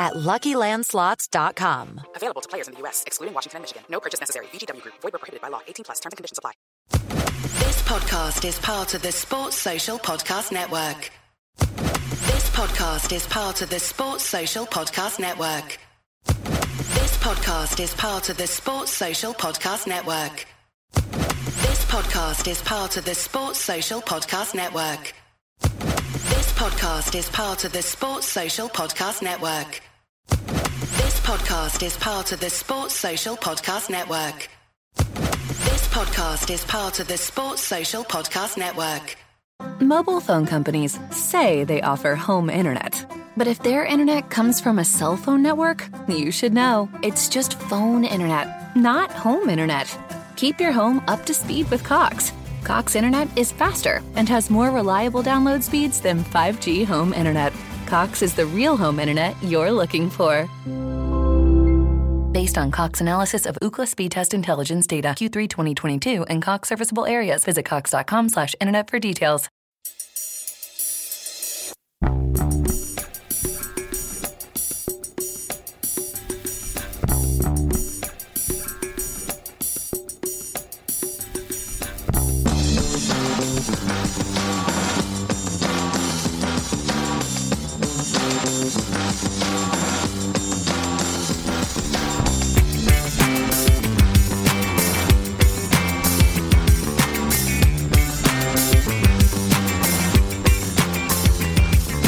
[0.00, 2.00] at LuckyLandSlots.com.
[2.16, 3.82] Available to players in the U.S., excluding Washington and Michigan.
[3.90, 4.46] No purchase necessary.
[4.46, 4.94] VGW Group.
[5.02, 5.60] Void where prohibited by law.
[5.68, 6.00] 18 plus.
[6.00, 6.52] Terms and conditions apply.
[7.60, 11.10] This podcast is part of the Sports Social Podcast Network.
[11.58, 15.78] This podcast is part of the Sports Social Podcast Network.
[16.24, 20.46] This podcast is part of the Sports Social Podcast Network.
[20.92, 25.12] This podcast is part of the Sports Social Podcast Network.
[25.60, 29.80] This podcast is part of the Sports Social Podcast Network.
[30.30, 34.48] This podcast is part of the Sports Social Podcast Network.
[34.96, 39.16] This podcast is part of the Sports Social Podcast Network.
[39.80, 43.04] Mobile phone companies say they offer home internet.
[43.36, 46.88] But if their internet comes from a cell phone network, you should know.
[47.02, 49.96] It's just phone internet, not home internet.
[50.36, 52.32] Keep your home up to speed with Cox.
[52.64, 57.52] Cox internet is faster and has more reliable download speeds than 5G home internet.
[57.90, 60.48] Cox is the real home internet you're looking for.
[62.30, 67.04] Based on Cox analysis of Ookla speed test intelligence data Q3 2022 and Cox serviceable
[67.04, 69.48] areas, visit cox.com slash internet for details.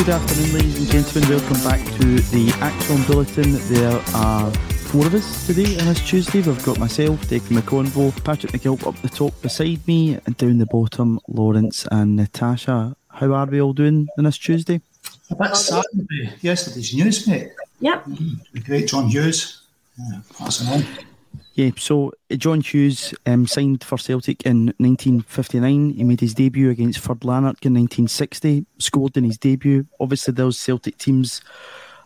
[0.04, 1.30] Good afternoon, ladies and gentlemen.
[1.30, 3.52] Welcome back to the ACSOM Bulletin.
[3.72, 6.40] There are four of us today on this Tuesday.
[6.40, 10.66] We've got myself, Declan McConville, Patrick McGilp up the top beside me, and down the
[10.66, 12.96] bottom, Lawrence and Natasha.
[13.10, 14.80] How are we all doing on this Tuesday?
[15.30, 15.84] A bit sad
[16.40, 17.52] yesterday's news, mate.
[17.78, 18.06] Yep.
[18.54, 19.62] The great John Hughes.
[19.96, 20.84] Yeah, passing on.
[21.54, 25.90] Yeah, so uh, John Hughes um, signed for Celtic in 1959.
[25.90, 29.86] He made his debut against Third Lanark in 1960, scored in his debut.
[30.00, 31.42] Obviously, those Celtic teams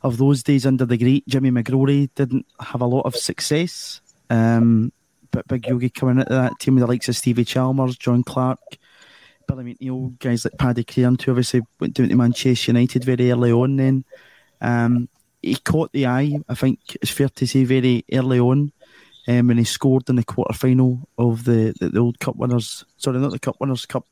[0.03, 4.01] of those days under the great Jimmy McGrory didn't have a lot of success.
[4.31, 4.93] Um,
[5.31, 8.59] but Big Yogi coming into that team with the likes of Stevie Chalmers, John Clark,
[9.47, 13.53] Billy McNeill, guys like Paddy Crerand, who obviously went down to Manchester United very early
[13.53, 14.05] on then.
[14.61, 15.09] Um,
[15.41, 18.73] he caught the eye, I think it's fair to say, very early on
[19.29, 22.85] um, when he scored in the quarter final of the, the, the old Cup winners.
[22.97, 24.07] Sorry, not the Cup winners Cup.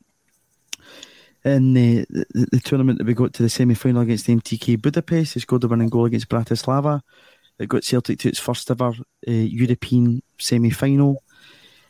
[1.43, 4.81] In the, the, the tournament that we got to the semi final against the MTK
[4.81, 7.01] Budapest, he scored the winning goal against Bratislava.
[7.59, 11.23] It got Celtic to its first ever uh, European semi final.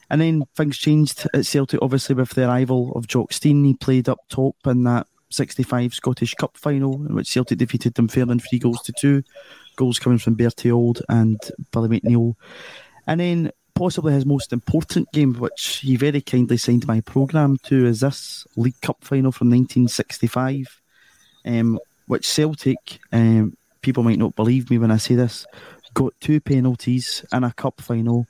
[0.10, 3.64] And then things changed at Celtic, obviously, with the arrival of Jock Stein.
[3.64, 8.40] He played up top in that 65 Scottish Cup final, in which Celtic defeated Dunfermline
[8.40, 9.24] three goals to two.
[9.76, 11.40] Goals coming from Bertie Auld and
[11.72, 12.36] Billy McNeill.
[13.08, 17.86] And then possibly his most important game, which he very kindly signed my programme to,
[17.86, 20.82] is this League Cup final from 1965,
[21.46, 25.46] um, which Celtic, um, people might not believe me when I say this,
[25.94, 28.28] got two penalties in a cup final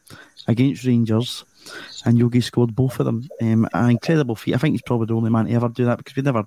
[0.48, 1.44] against Rangers,
[2.06, 3.27] and Yogi scored both of them.
[3.42, 4.54] Um, an incredible feat.
[4.54, 6.45] I think he's probably the only man to ever do that because we never,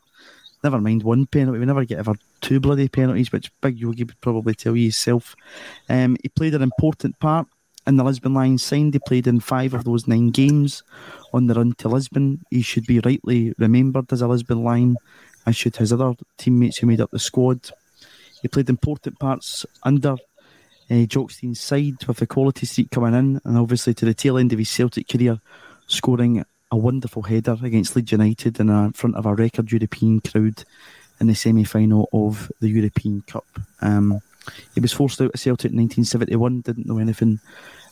[0.62, 1.58] never mind one penalty.
[1.58, 5.34] We never get ever two bloody penalties, which Big Yogi would probably tell you himself.
[5.88, 7.48] Um, he played an important part
[7.88, 8.92] and the Lisbon Lions signed.
[8.92, 10.82] He played in five of those nine games
[11.32, 12.44] on the run to Lisbon.
[12.50, 14.98] He should be rightly remembered as a Lisbon Lion,
[15.46, 17.70] as should his other teammates who made up the squad.
[18.42, 20.16] He played important parts under
[20.90, 24.36] uh, Jock Stein's side with the Quality Street coming in, and obviously to the tail
[24.36, 25.40] end of his Celtic career,
[25.86, 30.62] scoring a wonderful header against Leeds United in front of a record European crowd
[31.20, 33.46] in the semi final of the European Cup.
[33.80, 34.20] Um,
[34.74, 37.40] he was forced out of Celtic in 1971, didn't know anything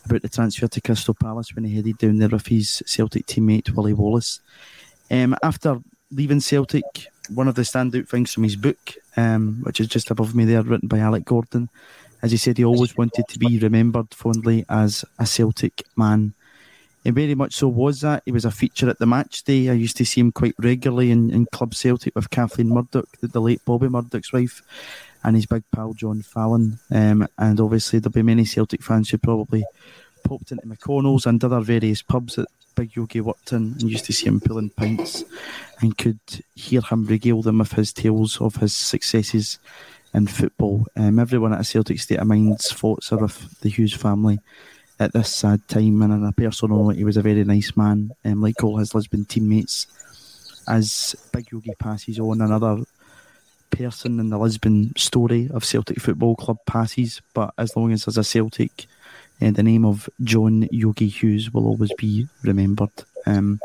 [0.07, 3.71] about the transfer to Crystal Palace when he headed down there with his Celtic teammate
[3.71, 4.41] Willie Wallace.
[5.11, 5.81] Um, after
[6.11, 6.85] leaving Celtic,
[7.29, 10.63] one of the standout things from his book, um, which is just above me there,
[10.63, 11.69] written by Alec Gordon,
[12.23, 16.35] as he said, he always wanted to be remembered fondly as a Celtic man.
[17.05, 18.23] And very much so was that.
[18.25, 19.69] He was a feature at the match day.
[19.69, 23.29] I used to see him quite regularly in, in Club Celtic with Kathleen Murdoch, the,
[23.29, 24.61] the late Bobby Murdoch's wife,
[25.27, 26.79] and his big pal John Fallon.
[26.91, 29.65] Um, and obviously, there'll be many Celtic fans who probably
[30.25, 32.47] popped into McConnell's and other various pubs that
[32.77, 35.25] Big Yogi worked in and used to see him pulling pints
[35.81, 36.21] and could
[36.55, 39.59] hear him regale them with his tales of his successes
[40.15, 40.87] in football.
[40.97, 44.39] Um, everyone at a Celtic State of Mind's thoughts are with the Hughes family
[45.01, 48.41] at this sad time, and on a personal he was a very nice man, um,
[48.41, 49.89] like all his Lisbon teammates.
[50.69, 52.85] As Big Yogi passes on, another
[53.71, 58.19] person in the Lisbon story of Celtic Football Club passes, but as long as there's
[58.19, 58.87] a Celtic,
[59.43, 62.91] uh, the name of John Yogi Hughes will always be remembered.
[63.27, 63.61] Um,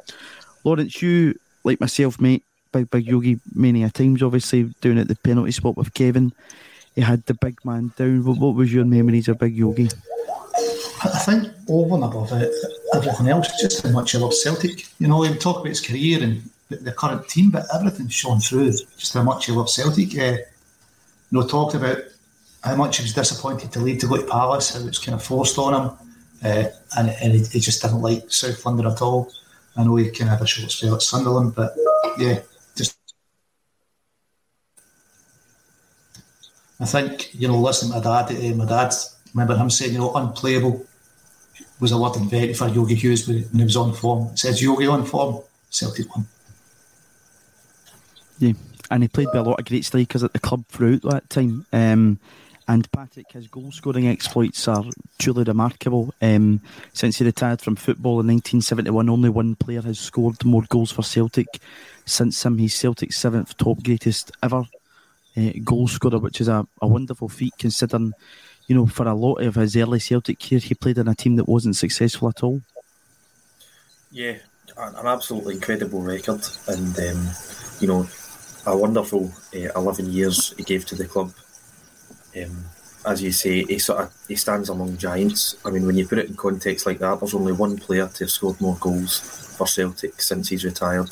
[0.63, 5.15] Lawrence, you, like myself, mate, Big Big Yogi many a times, obviously, doing it the
[5.15, 6.31] penalty spot with Kevin.
[6.95, 8.25] He had the big man down.
[8.25, 9.89] What, what was your memories of Big Yogi?
[11.03, 12.53] I think over and above it,
[12.93, 14.85] everything else, just how much he loves Celtic.
[14.99, 16.43] You know, he talk about his career and
[16.77, 20.17] the current team, but everything's shown through just how much he loves Celtic.
[20.17, 20.37] Uh,
[21.29, 21.97] you know, talked about
[22.63, 25.15] how much he was disappointed to leave to go to Palace, how it was kind
[25.15, 25.97] of forced on him,
[26.43, 29.31] uh, and, and he, he, just didn't like South London at all.
[29.75, 31.73] I know he kind of had a short spell at Sunderland, but
[32.17, 32.39] yeah,
[32.75, 32.97] just.
[36.79, 38.93] I think, you know, listening to my dad, uh, my dad,
[39.33, 40.85] remember him saying, you know, unplayable
[41.81, 44.27] was a word invented for Yogi Hughes when he was on form.
[44.27, 46.27] It says Yogi on form, Celtic won.
[48.41, 48.53] Yeah,
[48.89, 51.65] and he played with a lot of great strikers at the club throughout that time.
[51.71, 52.19] Um,
[52.67, 54.83] and Patrick, his goal scoring exploits are
[55.19, 56.13] truly remarkable.
[56.21, 56.61] Um,
[56.93, 61.03] since he retired from football in 1971, only one player has scored more goals for
[61.03, 61.47] Celtic
[62.05, 62.57] since him.
[62.57, 64.63] He's Celtic's seventh top greatest ever
[65.37, 68.13] uh, goal scorer, which is a, a wonderful feat considering
[68.71, 71.35] you know, for a lot of his early Celtic career, he played in a team
[71.35, 72.61] that wasn't successful at all.
[74.11, 74.37] Yeah,
[74.77, 77.27] an absolutely incredible record, and um,
[77.81, 78.07] you know,
[78.65, 81.33] a wonderful uh, eleven years he gave to the club.
[82.37, 82.65] Um,
[83.05, 85.55] as you say, he sort of he stands among giants.
[85.65, 88.23] I mean, when you put it in context like that, there's only one player to
[88.23, 89.17] have scored more goals
[89.57, 91.09] for Celtic since he's retired.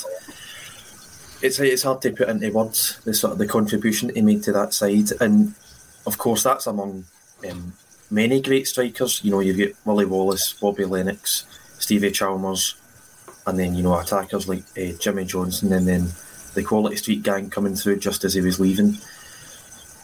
[1.42, 4.52] It's it's hard to put into words the sort of the contribution he made to
[4.54, 5.56] that side, and
[6.06, 7.06] of course that's among
[7.50, 7.74] um,
[8.12, 9.24] many great strikers.
[9.24, 11.46] You know, you've got Willie Wallace, Bobby Lennox,
[11.80, 12.76] Stevie Chalmers,
[13.48, 16.10] and then you know attackers like uh, Jimmy Johnstone, and then
[16.54, 18.98] the Quality Street gang coming through just as he was leaving.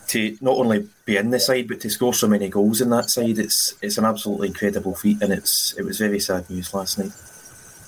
[0.10, 3.10] To not only be in the side, but to score so many goals in that
[3.10, 7.00] side, it's it's an absolutely incredible feat, and it's it was very sad news last
[7.00, 7.12] night.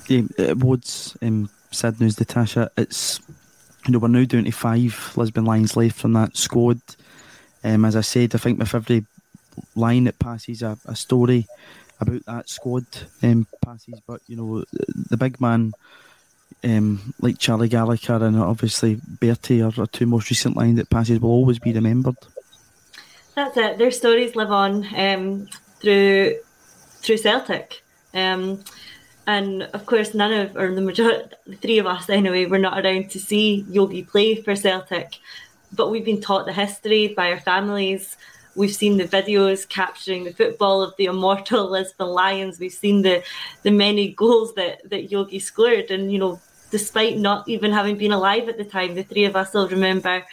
[0.07, 2.71] Yeah, it was um, sad news, Natasha.
[2.75, 3.19] It's
[3.85, 6.81] you know we're now down to five Lisbon Lions left from that squad.
[7.63, 9.05] Um, as I said, I think with every
[9.75, 11.47] line that passes a, a story
[11.99, 12.85] about that squad
[13.23, 13.99] um, passes.
[14.05, 14.63] But you know,
[15.09, 15.73] the big man
[16.63, 21.19] um, like Charlie Gallagher and obviously Bertie are, are two most recent lines that passes
[21.19, 22.17] will always be remembered.
[23.35, 23.77] That's it.
[23.77, 25.47] Their stories live on um,
[25.79, 26.37] through
[27.01, 27.83] through Celtic.
[28.13, 28.63] Um,
[29.27, 32.83] and of course, none of, or the majority, the three of us anyway, were not
[32.83, 35.19] around to see Yogi play for Celtic.
[35.73, 38.15] But we've been taught the history by our families
[38.57, 42.59] We've seen the videos capturing the football of the immortal Lisbon Lions.
[42.59, 43.23] We've seen the
[43.61, 48.11] the many goals that that Yogi scored, and you know, despite not even having been
[48.11, 50.23] alive at the time, the three of us will remember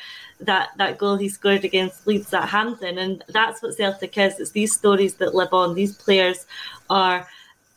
[0.41, 4.41] that that goal he scored against Leeds at Hampden, and that's what Celtic is.
[4.41, 5.75] It's these stories that live on.
[5.75, 6.47] These players
[6.91, 7.27] are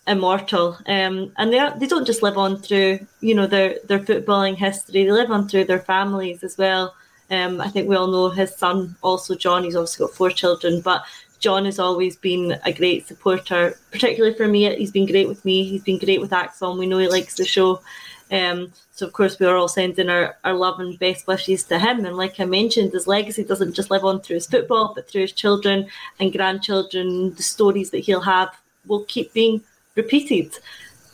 [0.08, 4.00] immortal, um, and they are, they don't just live on through you know their their
[4.00, 5.04] footballing history.
[5.04, 6.96] They live on through their families as well.
[7.30, 9.64] Um, I think we all know his son, also John.
[9.64, 11.04] He's also got four children, but
[11.40, 14.74] John has always been a great supporter, particularly for me.
[14.76, 15.64] He's been great with me.
[15.64, 16.80] He's been great with ACSOM.
[16.80, 17.82] We know he likes the show.
[18.32, 21.80] Um, so, of course, we are all sending our, our love and best wishes to
[21.80, 22.06] him.
[22.06, 25.22] And like I mentioned, his legacy doesn't just live on through his football, but through
[25.22, 25.88] his children
[26.20, 28.50] and grandchildren, the stories that he'll have
[28.86, 29.62] will keep being
[29.96, 30.54] repeated.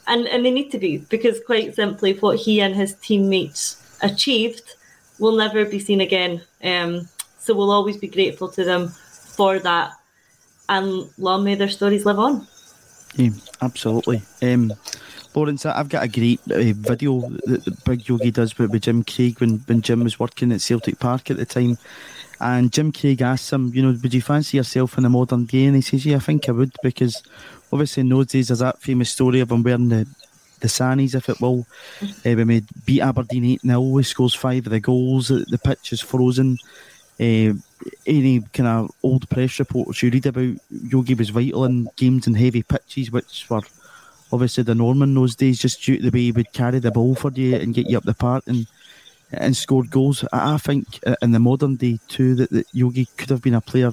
[0.08, 4.76] And, and they need to be because quite simply what he and his teammates achieved
[5.20, 6.42] will never be seen again.
[6.64, 7.08] Um,
[7.40, 9.94] so we'll always be grateful to them for that.
[10.70, 12.48] And long may their stories live on.
[13.16, 13.30] Yeah,
[13.62, 14.22] absolutely.
[14.42, 14.74] Um,
[15.36, 19.40] Lawrence, I've got a great uh, video that, Big Yogi does with, with Jim Craig
[19.40, 21.78] when, when Jim was working at Celtic Park at the time.
[22.40, 25.66] And Jim Craig asks him, you know, would you fancy yourself in a modern day?
[25.66, 27.24] And he says, yeah, I think I would, because
[27.72, 30.08] obviously in those days there's that famous story of him wearing the,
[30.60, 31.66] the Sannies, if it will.
[32.02, 35.94] Uh, when we beat Aberdeen 8 0, he scores five of the goals, the pitch
[35.94, 36.58] is frozen.
[37.20, 37.54] Uh,
[38.06, 42.34] any kind of old press reports you read about, Yogi was vital in games in
[42.34, 43.62] heavy pitches, which were
[44.34, 46.92] obviously the norm in those days, just due to the way he would carry the
[46.92, 48.68] ball for you and get you up the park and
[49.32, 50.26] and scored goals.
[50.34, 53.92] I think in the modern day too that, that Yogi could have been a player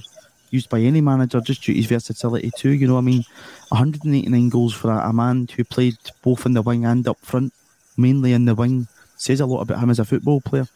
[0.50, 2.70] used by any manager just due to his versatility too.
[2.70, 3.24] You know, I mean,
[3.68, 7.52] 189 goals for a, a man who played both in the wing and up front,
[7.96, 10.66] mainly in the wing, says a lot about him as a football player.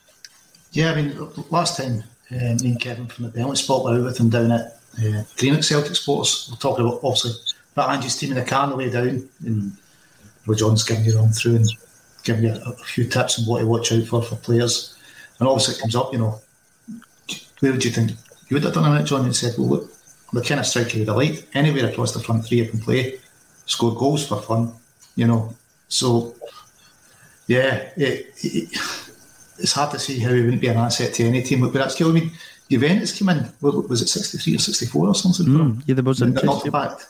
[0.72, 4.18] Yeah, I mean, last time uh, me and Kevin from the Belmont spot were with
[4.18, 6.50] him down at uh, Greenock Celtic Sports.
[6.50, 7.32] We're talking about obviously
[7.74, 9.72] that Angie's team in the car on the way down, and
[10.46, 11.68] Roy John's giving you run through and
[12.22, 14.96] giving you a, a, few tips on what to watch out for for players.
[15.38, 16.40] And obviously it comes up, you know,
[17.60, 18.12] where would you think
[18.48, 19.24] you would have done it, John?
[19.24, 19.92] And said, well, look,
[20.32, 21.46] the kind of striker you'd have liked.
[21.54, 23.18] Anywhere across the front three you can play,
[23.66, 24.72] score goals for fun,
[25.16, 25.54] you know.
[25.88, 26.34] So,
[27.46, 28.68] yeah, it, it,
[29.58, 31.60] it's hard to see how he wouldn't be an asset to any team.
[31.60, 32.30] But that's killing me.
[32.70, 35.46] Juventus came in, was it 63 or 64 or something?
[35.46, 36.92] Mm, yeah, there was a knocked back.
[36.92, 37.04] Yeah,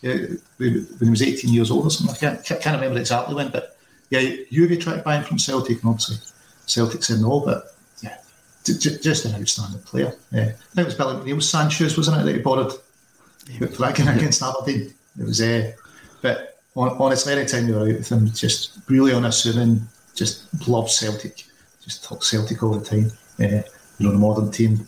[0.00, 2.14] when he was 18 years old or something.
[2.14, 3.76] I can't, can't remember exactly when, but
[4.10, 6.16] yeah, Juve tried to buy him from Celtic, and obviously
[6.66, 8.16] Celtic said no, but yeah,
[8.64, 10.14] just an outstanding player.
[10.32, 10.40] Yeah.
[10.40, 12.72] I think it was Billy McNeill Sanchez, wasn't it, that he borrowed
[13.48, 13.66] yeah.
[13.66, 14.92] for that game against Aberdeen?
[15.18, 15.72] It was, uh,
[16.22, 19.82] but honestly, any time you were out with him, just really unassuming,
[20.14, 21.44] just loved Celtic,
[21.82, 23.10] just talk Celtic all the time.
[23.38, 23.62] Uh,
[23.98, 24.86] you know, the modern team,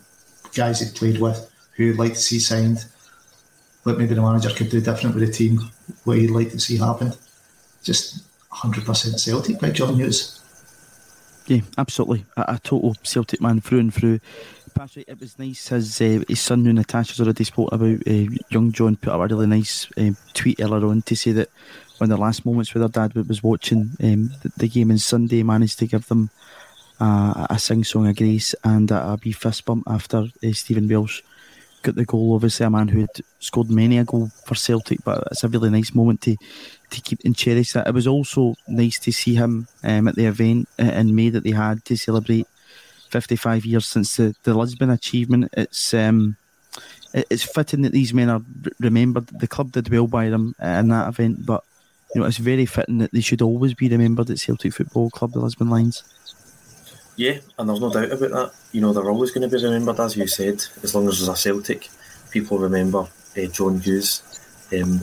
[0.54, 2.84] guys he played with, who he'd like to see signed,
[3.82, 5.60] what maybe the manager could do different with the team,
[6.04, 7.12] what he'd like to see happen.
[7.82, 8.22] Just
[8.52, 10.40] 100% Celtic by John Hughes.
[11.46, 12.24] Yeah, absolutely.
[12.36, 14.20] A, a, total Celtic man through and through.
[14.74, 15.68] Patrick, it was nice.
[15.68, 19.34] His uh, his son, who Natasha's already spoke about, uh, young John put up a
[19.34, 21.50] really nice uh, tweet earlier on to say that
[21.98, 25.42] when the last moments with their dad was watching um, the, the, game on Sunday,
[25.42, 26.30] managed to give them
[27.00, 30.88] uh, a sing song of grace and a, a wee fist bump after uh, Stephen
[30.88, 31.22] Welsh
[31.82, 32.34] got the goal.
[32.34, 35.70] Obviously, a man who had scored many a goal for Celtic, but it's a really
[35.70, 36.36] nice moment to
[36.90, 37.86] to keep and cherish that.
[37.86, 41.44] It was also nice to see him um, at the event uh, in May that
[41.44, 42.46] they had to celebrate
[43.10, 45.48] 55 years since the, the Lisbon achievement.
[45.54, 46.36] It's um,
[47.14, 48.42] it's fitting that these men are
[48.80, 49.26] remembered.
[49.26, 51.62] The club did well by them uh, in that event, but
[52.14, 55.32] you know it's very fitting that they should always be remembered at Celtic Football Club,
[55.32, 56.02] the Lisbon Lions.
[57.16, 58.52] Yeah, and there's no doubt about that.
[58.72, 61.28] You know, they're always going to be remembered, as you said, as long as there's
[61.28, 61.88] a Celtic.
[62.30, 64.22] People remember uh, John Hughes.
[64.72, 65.02] Um,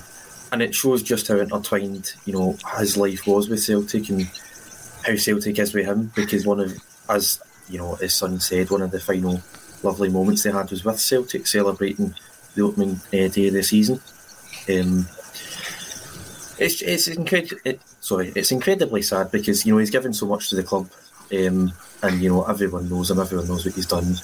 [0.51, 4.29] and it shows just how intertwined, you know, his life was with Celtic and
[5.05, 6.11] how Celtic is with him.
[6.15, 6.75] Because one of,
[7.07, 7.39] as
[7.69, 9.41] you know, his son said, one of the final
[9.83, 12.15] lovely moments they had was with Celtic, celebrating
[12.55, 14.01] the opening uh, day of the season.
[14.67, 15.07] Um,
[16.57, 17.61] it's it's incredible.
[17.63, 20.89] It, sorry, it's incredibly sad because you know he's given so much to the club.
[21.33, 24.15] Um, and you know everyone knows him, everyone knows what he's done.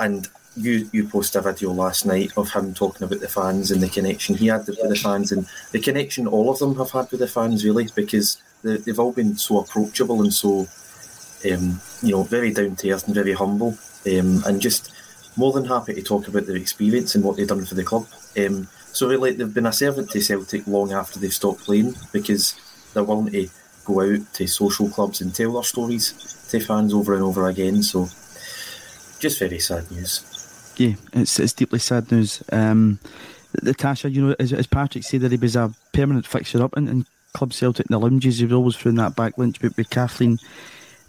[0.00, 3.82] And you you posted a video last night of him talking about the fans and
[3.82, 7.10] the connection he had with the fans, and the connection all of them have had
[7.10, 10.66] with the fans, really, because they, have all been so approachable and so,
[11.50, 13.76] um, you know, very down to earth and very humble,
[14.06, 14.92] um, and just
[15.36, 18.06] more than happy to talk about their experience and what they've done for the club.
[18.38, 22.54] Um, so really, they've been a servant to Celtic long after they've stopped playing because
[22.92, 23.48] they're willing to
[23.84, 26.12] go out to social clubs and tell their stories
[26.50, 27.82] to fans over and over again.
[27.82, 28.08] So,
[29.18, 30.74] just very sad news.
[30.76, 32.42] Yeah, it's it's deeply sad news.
[32.52, 32.98] Um,
[33.62, 36.88] Natasha, you know, as, as Patrick said, that he was a permanent fixture up in,
[36.88, 38.38] in Club Celtic in the lounges.
[38.38, 40.38] He was always through that back lunch with, with Kathleen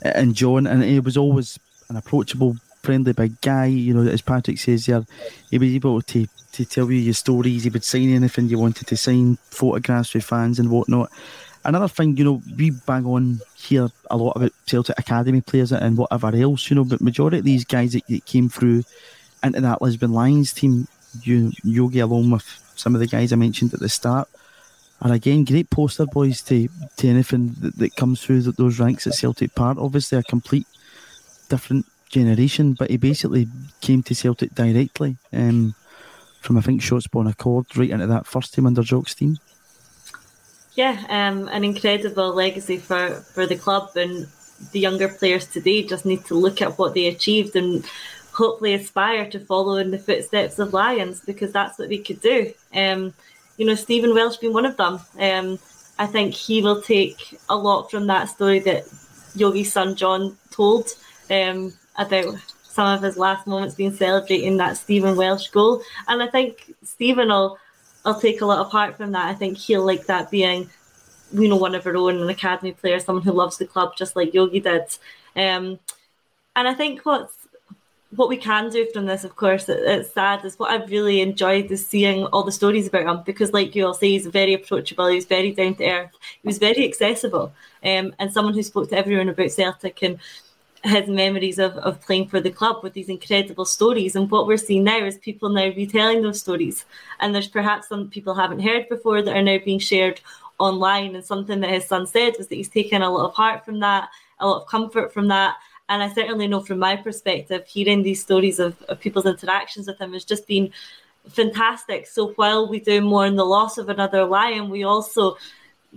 [0.01, 3.65] and John, and he was always an approachable, friendly big guy.
[3.65, 5.05] You know, as Patrick says there,
[5.49, 7.63] he was able to to tell you your stories.
[7.63, 11.11] He would sign anything you wanted to sign, photographs with fans and whatnot
[11.65, 15.97] another thing, you know, we bang on here a lot about Celtic Academy players and
[15.97, 18.83] whatever else, you know, but majority of these guys that, that came through
[19.43, 20.87] into that Lisbon Lions team,
[21.23, 22.43] you, Yogi along with
[22.75, 24.27] some of the guys I mentioned at the start,
[25.01, 26.67] are again great poster boys to,
[26.97, 29.77] to anything that, that comes through those ranks at Celtic Park.
[29.77, 30.67] Obviously, a complete
[31.49, 33.47] different generation, but he basically
[33.81, 35.17] came to Celtic directly.
[35.33, 35.75] Um,
[36.41, 39.37] from I think Shotts Bon Accord right into that first team under Jock Stein.
[40.75, 44.27] Yeah, um, an incredible legacy for, for the club and
[44.71, 47.85] the younger players today just need to look at what they achieved and
[48.33, 52.53] hopefully aspire to follow in the footsteps of Lions because that's what they could do.
[52.73, 53.13] Um,
[53.57, 54.99] you know, Stephen Welsh being one of them.
[55.17, 55.59] Um,
[55.97, 58.83] I think he will take a lot from that story that
[59.33, 60.89] Yogi's son John told
[61.29, 65.81] um, about some of his last moments being celebrating that Stephen Welsh goal.
[66.09, 67.57] And I think Stephen will,
[68.05, 69.27] will take a lot apart from that.
[69.27, 70.69] I think he'll like that being,
[71.33, 74.15] you know, one of our own, an academy player, someone who loves the club just
[74.15, 74.83] like Yogi did.
[75.35, 75.79] Um,
[76.55, 77.45] and I think what's
[78.15, 81.21] what we can do from this, of course, it, it's sad, is what I've really
[81.21, 84.53] enjoyed is seeing all the stories about him because, like you all say, he's very
[84.53, 88.89] approachable, he's very down to earth, he was very accessible, um, and someone who spoke
[88.89, 90.19] to everyone about Celtic and
[90.85, 94.15] his memories of, of playing for the club with these incredible stories.
[94.15, 96.85] And what we're seeing now is people now retelling those stories.
[97.19, 100.21] And there's perhaps some people haven't heard before that are now being shared
[100.59, 101.15] online.
[101.15, 103.79] And something that his son said was that he's taken a lot of heart from
[103.79, 105.55] that, a lot of comfort from that.
[105.89, 109.99] And I certainly know from my perspective, hearing these stories of, of people's interactions with
[109.99, 110.71] him has just been
[111.29, 112.05] fantastic.
[112.07, 115.37] So while we do mourn the loss of another lion, we also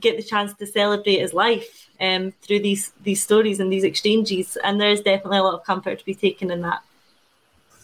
[0.01, 4.57] get the chance to celebrate his life um, through these these stories and these exchanges.
[4.63, 6.83] And there's definitely a lot of comfort to be taken in that.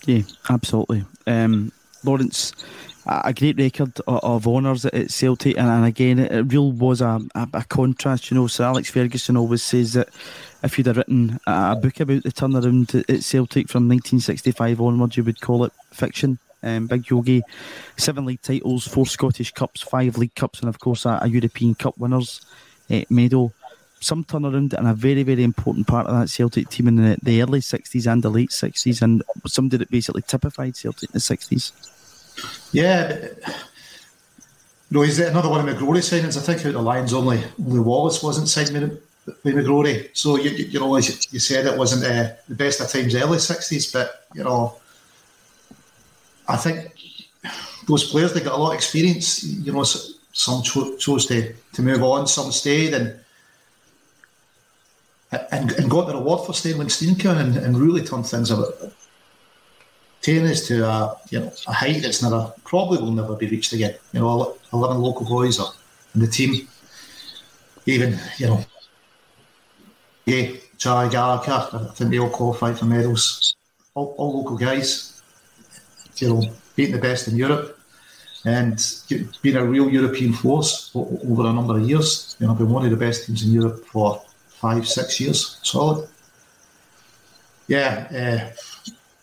[0.07, 1.05] Yeah, absolutely.
[1.27, 1.73] Um,
[2.05, 2.53] Lawrence,
[3.07, 7.49] a great record of honours at Celtic, and, and again, it really was a, a,
[7.55, 8.31] a, contrast.
[8.31, 10.09] You know, Sir Alex Ferguson always says that
[10.63, 15.25] if you'd have written a book about the turnaround at Celtic from 1965 onwards, you
[15.25, 16.39] would call it fiction.
[16.65, 17.43] Um, Big Yogi,
[17.97, 21.75] seven league titles, four Scottish Cups, five League Cups, and of course a, a European
[21.75, 22.45] Cup winners
[22.91, 23.53] uh, medal.
[24.01, 27.41] Some turnaround and a very, very important part of that Celtic team in the, the
[27.41, 31.73] early 60s and the late 60s, and somebody that basically typified Celtic in the 60s.
[32.73, 33.29] Yeah,
[34.91, 36.37] no, he's another one of McGrory signings.
[36.37, 40.09] I think out the Lions only only Wallace wasn't signed with McGrory.
[40.13, 43.39] So you, you, know, as you said, it wasn't uh, the best of times, early
[43.39, 44.77] sixties, but you know,
[46.49, 46.93] I think
[47.87, 49.45] those players they got a lot of experience.
[49.45, 53.19] You know, some cho- chose to, to move on, some stayed, and
[55.51, 58.75] and, and got the reward for staying with Steenke and, and really turned things about
[60.27, 63.95] us to a you know a height that's never probably will never be reached again.
[64.13, 65.73] You know, eleven local boys are
[66.15, 66.67] in the team.
[67.87, 68.65] Even you know,
[70.25, 71.69] yeah, Charlie Gallagher.
[71.73, 73.55] I think they all qualified for medals.
[73.95, 75.14] All, all local guys.
[76.17, 76.43] You know,
[76.77, 77.79] beating the best in Europe
[78.45, 78.79] and
[79.43, 82.37] being a real European force over a number of years.
[82.39, 86.09] You know, been one of the best teams in Europe for five, six years, solid.
[87.67, 88.57] Yeah, uh,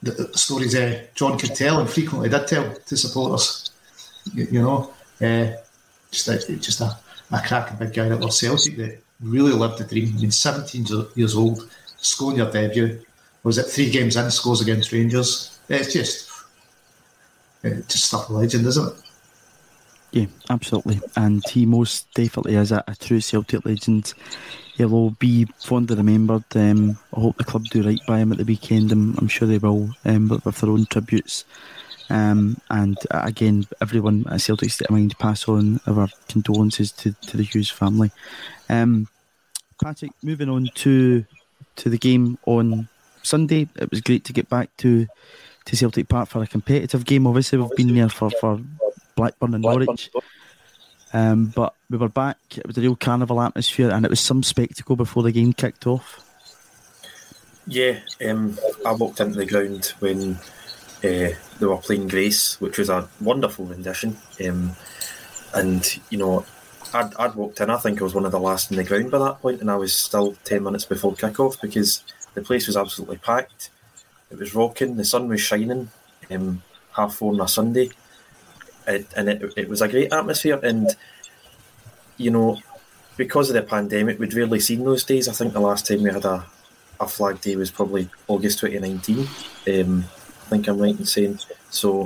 [0.01, 3.71] the, the stories uh, John could tell and frequently did tell to supporters.
[4.33, 5.51] You, you know, uh,
[6.09, 6.97] just a, just a,
[7.31, 10.13] a cracking big guy that was Celtic that really lived the dream.
[10.17, 12.99] I mean, 17 years old, scoring your debut.
[13.43, 15.59] Was it three games in, scores against Rangers?
[15.69, 16.30] It's just,
[17.63, 19.03] it's just stuff of legend, isn't it?
[20.11, 20.99] Yeah, absolutely.
[21.15, 24.13] And he most definitely is a, a true Celtic legend
[24.75, 26.43] he'll be fondly remembered.
[26.55, 28.91] Um, I hope the club do right by him at the weekend.
[28.91, 31.45] I'm, I'm sure they will, um, with, with their own tributes.
[32.09, 37.13] Um, and uh, again, everyone at Celtic State of Mind pass on our condolences to,
[37.13, 38.11] to the Hughes family.
[38.69, 39.07] Um,
[39.81, 41.25] Patrick, moving on to
[41.77, 42.89] to the game on
[43.23, 45.07] Sunday, it was great to get back to
[45.65, 47.27] to Celtic Park for a competitive game.
[47.27, 48.59] Obviously, we've been there for, for
[49.15, 50.09] Blackburn and Norwich.
[51.13, 52.37] Um, but we were back.
[52.55, 55.85] It was a real carnival atmosphere, and it was some spectacle before the game kicked
[55.85, 56.19] off.
[57.67, 60.35] Yeah, um, I walked into the ground when
[61.03, 64.17] uh, they were playing Grace, which was a wonderful rendition.
[64.45, 64.71] Um,
[65.53, 66.45] and you know,
[66.93, 67.69] I'd, I'd walked in.
[67.69, 69.69] I think I was one of the last in the ground by that point, and
[69.69, 73.69] I was still ten minutes before kick-off because the place was absolutely packed.
[74.31, 74.95] It was rocking.
[74.95, 75.89] The sun was shining.
[76.29, 76.63] Um,
[76.95, 77.89] half four on a Sunday,
[78.87, 80.59] it, and it, it was a great atmosphere.
[80.61, 80.95] And
[82.17, 82.59] you know,
[83.17, 85.27] because of the pandemic, we'd rarely seen those days.
[85.27, 86.45] I think the last time we had a,
[86.99, 89.19] a flag day was probably August 2019.
[89.67, 91.39] Um, I think I'm right in saying
[91.69, 92.05] so.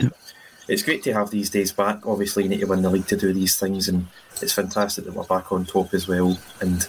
[0.67, 2.07] It's great to have these days back.
[2.07, 4.07] Obviously, you need to win the league to do these things, and
[4.41, 6.39] it's fantastic that we're back on top as well.
[6.59, 6.87] And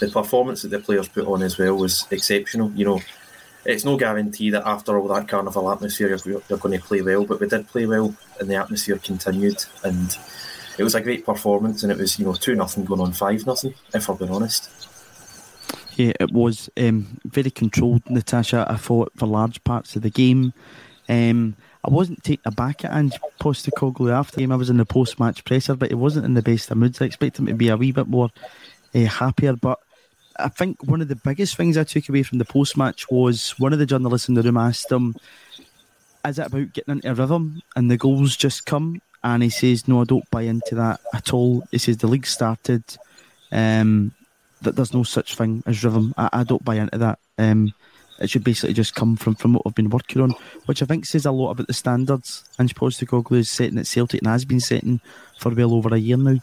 [0.00, 2.72] the performance that the players put on as well was exceptional.
[2.72, 3.00] You know,
[3.68, 7.24] it's no guarantee that after all that carnival atmosphere you're, you're going to play well,
[7.24, 10.16] but we did play well, and the atmosphere continued, and
[10.78, 13.46] it was a great performance, and it was you know two nothing going on five
[13.46, 13.74] nothing.
[13.92, 14.70] If I've been honest.
[15.96, 18.64] Yeah, it was um, very controlled, Natasha.
[18.68, 20.54] I thought for large parts of the game.
[21.08, 24.52] Um, I wasn't taken aback at Ange Postecoglou after the game.
[24.52, 27.02] I was in the post-match presser, but he wasn't in the best of moods.
[27.02, 28.30] I expect him to be a wee bit more
[28.94, 29.54] uh, happier.
[29.54, 29.78] But
[30.38, 33.72] I think one of the biggest things I took away from the post-match was one
[33.72, 35.16] of the journalists in the room asked him,
[36.24, 39.88] "Is it about getting into a rhythm?" And the goals just come, and he says,
[39.88, 42.84] "No, I don't buy into that at all." He says the league started.
[43.50, 44.12] Um,
[44.62, 46.14] that there's no such thing as rhythm.
[46.16, 47.18] I, I don't buy into that.
[47.38, 47.74] Um,
[48.18, 50.34] it should basically just come from, from what I've been working on,
[50.66, 54.20] which I think says a lot about the standards Ange Postecoglou is setting at Celtic
[54.20, 55.00] and has been setting
[55.38, 56.38] for well over a year now.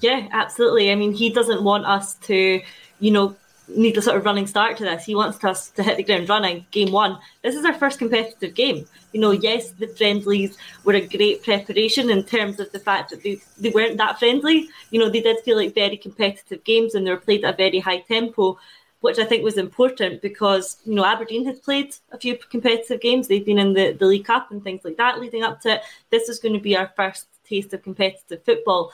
[0.00, 0.90] Yeah, absolutely.
[0.92, 2.60] I mean, he doesn't want us to,
[3.00, 3.36] you know,
[3.68, 5.04] need a sort of running start to this.
[5.04, 6.66] He wants us to hit the ground running.
[6.70, 7.18] Game one.
[7.42, 8.86] This is our first competitive game.
[9.12, 13.22] You know, yes, the friendlies were a great preparation in terms of the fact that
[13.22, 14.68] they, they weren't that friendly.
[14.90, 17.56] You know, they did feel like very competitive games and they were played at a
[17.56, 18.58] very high tempo
[19.00, 23.28] which I think was important because you know Aberdeen had played a few competitive games.
[23.28, 25.82] They've been in the, the League Cup and things like that leading up to it.
[26.10, 28.92] This is going to be our first taste of competitive football.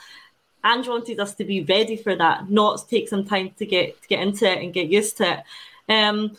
[0.65, 4.07] Ange wanted us to be ready for that, not take some time to get to
[4.07, 5.43] get into it and get used to it.
[5.93, 6.35] Um,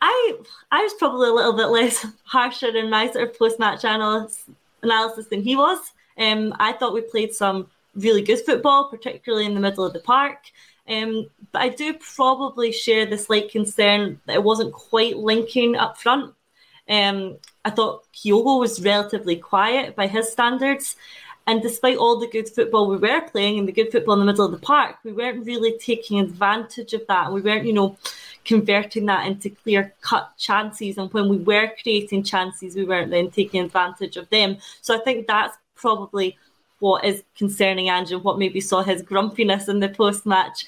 [0.00, 0.36] I
[0.70, 4.44] I was probably a little bit less harsher in my sort of post match analysis
[4.82, 5.78] analysis than he was.
[6.16, 10.00] Um, I thought we played some really good football, particularly in the middle of the
[10.00, 10.38] park.
[10.88, 15.98] Um, but I do probably share the slight concern that it wasn't quite linking up
[15.98, 16.34] front.
[16.88, 20.96] Um, I thought Kyogo was relatively quiet by his standards.
[21.48, 24.26] And despite all the good football we were playing and the good football in the
[24.26, 27.32] middle of the park, we weren't really taking advantage of that.
[27.32, 27.96] We weren't, you know,
[28.44, 30.98] converting that into clear cut chances.
[30.98, 34.58] And when we were creating chances, we weren't then taking advantage of them.
[34.82, 36.36] So I think that's probably
[36.80, 40.66] what is concerning Andrew, what maybe saw his grumpiness in the post match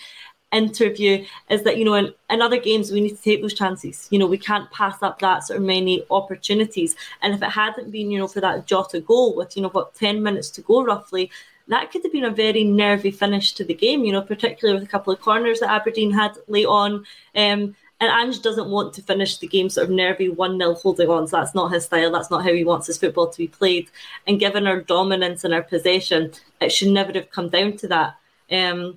[0.53, 4.09] interview is that you know in, in other games we need to take those chances
[4.11, 7.91] you know we can't pass up that sort of many opportunities and if it hadn't
[7.91, 10.83] been you know for that Jota goal with you know what 10 minutes to go
[10.83, 11.31] roughly
[11.69, 14.89] that could have been a very nervy finish to the game you know particularly with
[14.89, 17.05] a couple of corners that Aberdeen had late on
[17.37, 21.11] um, and Ange doesn't want to finish the game sort of nervy 1 0 holding
[21.11, 21.29] on.
[21.29, 22.11] So that's not his style.
[22.11, 23.91] That's not how he wants his football to be played.
[24.27, 26.33] And given our dominance and our possession,
[26.63, 28.17] it should never have come down to that.
[28.51, 28.97] Um,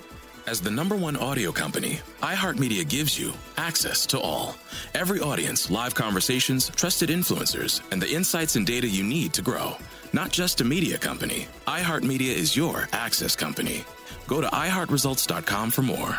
[0.47, 4.55] As the number one audio company, iHeartMedia gives you access to all.
[4.95, 9.77] Every audience, live conversations, trusted influencers, and the insights and data you need to grow.
[10.13, 13.83] Not just a media company, iHeartMedia is your access company.
[14.25, 16.17] Go to iHeartResults.com for more.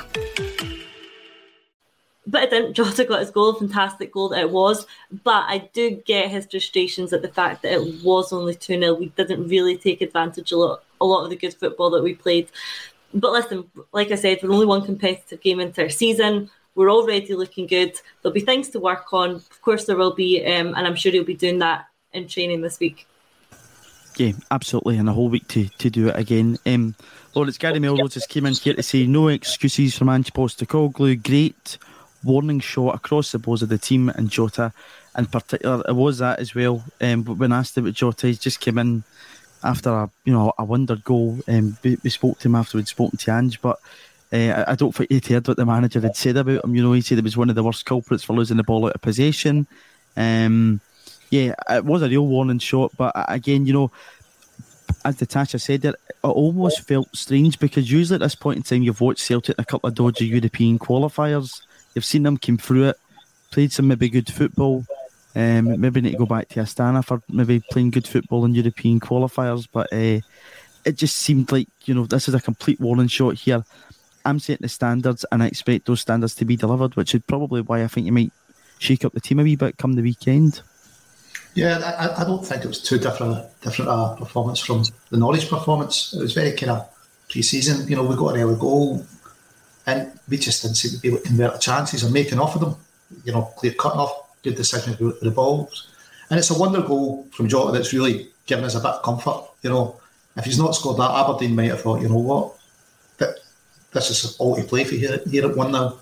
[2.25, 2.73] But.
[2.73, 4.87] Jota got his goal, fantastic goal that it was.
[5.25, 8.95] But I do get his frustrations at the fact that it was only 2 0.
[8.95, 12.15] We didn't really take advantage a lot, a lot of the good football that we
[12.15, 12.49] played
[13.15, 16.51] but listen, like I said, we're only one competitive game into our season.
[16.75, 17.99] We're already looking good.
[18.23, 19.31] There'll be things to work on.
[19.37, 22.63] Of course, there will be, um, and I'm sure he'll be doing that in training
[22.63, 23.07] this week.
[24.17, 26.59] Yeah, absolutely, and a whole week to, to do it again.
[26.67, 26.95] Um,
[27.35, 31.23] Lawrence Gary Melrose just came in here to say no excuses from Ange Postecoglou.
[31.23, 31.79] Great
[32.25, 34.73] warning shot across the bows of the team and Jota
[35.17, 35.83] in particular.
[35.89, 36.85] It was that as well.
[37.01, 39.05] Um, but when asked about Jota, he just came in
[39.65, 41.39] after a you know a wonder goal.
[41.49, 43.79] Um, we, we spoke to him after we'd spoken to Ange, but
[44.33, 46.75] uh, I, don't think he'd heard what the manager had said about him.
[46.75, 48.87] You know, he said it was one of the worst culprits for losing the ball
[48.87, 49.67] out of possession.
[50.17, 50.81] Um,
[51.31, 53.91] yeah, it was a real warning shot, but uh, again, you know,
[55.05, 58.83] as Natasha said, it, it almost felt strange because usually at this point in time,
[58.83, 61.63] you've watched Celtic in a couple of dodgy European qualifiers.
[61.95, 62.97] You've seen them come through it,
[63.51, 64.85] played some maybe good football,
[65.35, 69.01] Um, maybe need to go back to Astana for maybe playing good football in European
[69.01, 70.21] qualifiers, but uh,
[70.85, 73.65] it just seemed like you know this is a complete warning shot here.
[74.25, 77.63] I'm setting the standards, and I expect those standards to be delivered, which is probably
[77.63, 78.33] why I think you might
[78.79, 80.61] shake up the team a wee bit come the weekend.
[81.55, 85.49] Yeah, I, I don't think it was too different different uh, performance from the Norwich
[85.49, 86.15] performance.
[86.15, 86.89] It was very kind of
[87.31, 87.89] pre-season.
[87.89, 89.05] You know, we got an early goal,
[89.87, 92.55] and we just didn't seem to be able to convert the chances or making off
[92.55, 92.77] of them.
[93.25, 95.89] You know, clear cut off, good decision with the balls,
[96.31, 99.49] and it's a wonder goal from Jota that's really given us a bit of comfort.
[99.63, 100.01] You know,
[100.37, 102.55] if he's not scored that, Aberdeen might have thought, you know what,
[103.19, 103.37] that
[103.93, 105.99] this is all to play for here, here at one now.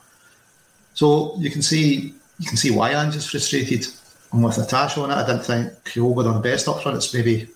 [0.94, 3.86] So you can see you can see why Ange is frustrated.
[4.32, 6.96] And with Natasha on it, I didn't think Kyogo done the best up front.
[6.96, 7.48] It's maybe,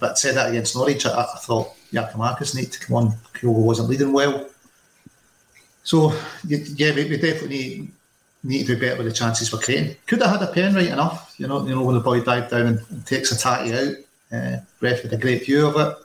[0.00, 3.10] but said that against Norwich, I, I thought Giakoumakis needed to come on.
[3.34, 4.48] Kyogo wasn't leading well.
[5.84, 6.12] So,
[6.44, 7.92] yeah, we definitely
[8.46, 9.96] need, to do better with the chances we're creating.
[10.06, 12.50] Could have had a pen right enough, you know, you know when the boy dived
[12.50, 13.94] down and, and takes a tatty out.
[14.32, 15.96] Uh, ref had a great view of it.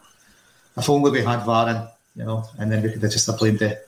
[0.77, 3.81] If only we had VAR you know, and then we could have just blamed the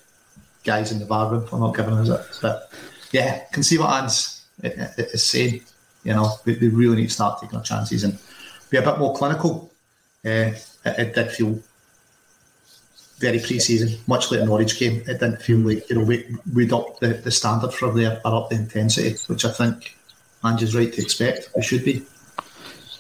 [0.64, 2.40] guys in the VAR room for not giving us it.
[2.42, 2.72] But
[3.12, 5.62] yeah, can see what Ange's is saying.
[6.04, 8.18] You know, we, we really need to start taking our chances and
[8.70, 9.72] be a bit more clinical.
[10.26, 10.52] Uh,
[10.86, 11.60] it, it, did feel
[13.24, 14.98] very pre-season, much like Norwich game.
[15.08, 18.36] It didn't feel like you know we we'd up the, the standard for there or
[18.36, 19.98] up the intensity, which I think
[20.44, 21.50] Ange's right to expect.
[21.56, 22.04] We should be.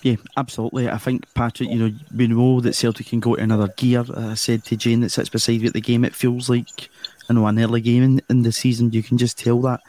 [0.01, 0.89] Yeah, absolutely.
[0.89, 4.03] I think Patrick, you know, we know that Celtic can go to another gear.
[4.15, 6.89] I said to Jane that sits beside me at the game, it feels like
[7.29, 8.91] you know an early game in, in the season.
[8.91, 9.81] You can just tell that.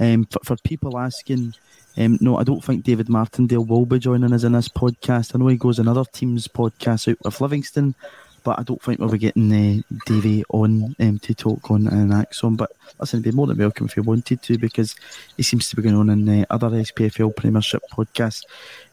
[0.00, 1.54] Um, for, for people asking,
[1.98, 5.34] um, no, I don't think David Martindale will be joining us in this podcast.
[5.34, 7.94] I know he goes another team's podcast out with Livingston,
[8.42, 12.10] but I don't think we'll be getting uh, Davey on um, to talk on an
[12.10, 12.56] ACSOM.
[12.56, 14.96] But listen, he'd be more than welcome if he wanted to because
[15.36, 18.44] he seems to be going on in uh, other SPFL Premiership podcasts.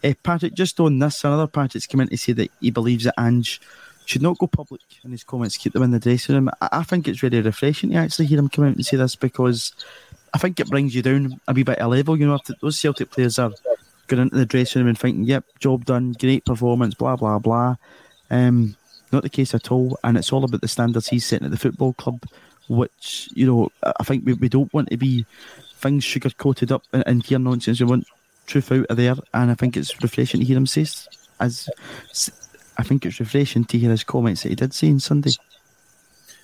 [0.04, 3.20] Uh, Patrick, just on this, another Patrick's come in to say that he believes that
[3.20, 3.62] Ange
[4.06, 6.50] should not go public in his comments, keep them in the dressing room.
[6.62, 9.16] I, I think it's really refreshing to actually hear him come out and say this
[9.16, 9.74] because
[10.34, 12.18] I think it brings you down a wee bit of a level.
[12.18, 13.52] You know, if those Celtic players are
[14.08, 17.76] going into the dressing room and thinking, "Yep, job done, great performance," blah blah blah.
[18.32, 18.76] Um,
[19.12, 21.58] not the case at all, and it's all about the standards he's setting at the
[21.58, 22.24] football club,
[22.68, 25.26] which you know I think we, we don't want to be
[25.76, 27.80] things sugar coated up and, and hear nonsense.
[27.80, 28.08] We want
[28.48, 30.86] truth out of there, and I think it's refreshing to hear him say
[31.40, 31.70] as
[32.78, 35.32] I think it's refreshing to hear his comments that he did say on Sunday.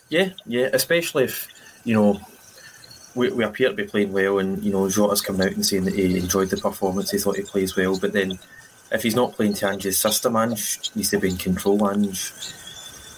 [0.10, 1.48] Yeah, yeah, especially if
[1.84, 2.20] you know
[3.16, 5.86] we, we appear to be playing well, and you know Jota's coming out and saying
[5.86, 8.38] that he enjoyed the performance, he thought he plays well, but then
[8.96, 11.90] if he's not playing to Ange's system, Ange needs to be in control.
[11.90, 12.32] Ange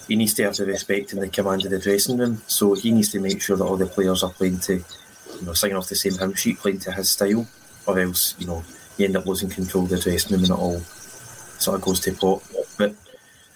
[0.08, 2.90] he needs to have the respect and the command of the dressing room, so he
[2.90, 5.88] needs to make sure that all the players are playing to, you know, signing off
[5.88, 7.46] the same hymn sheet, playing to his style,
[7.86, 8.64] or else you know
[8.96, 12.00] you end up losing control of the dressing room and it all sort of goes
[12.00, 12.42] to pot.
[12.78, 12.94] But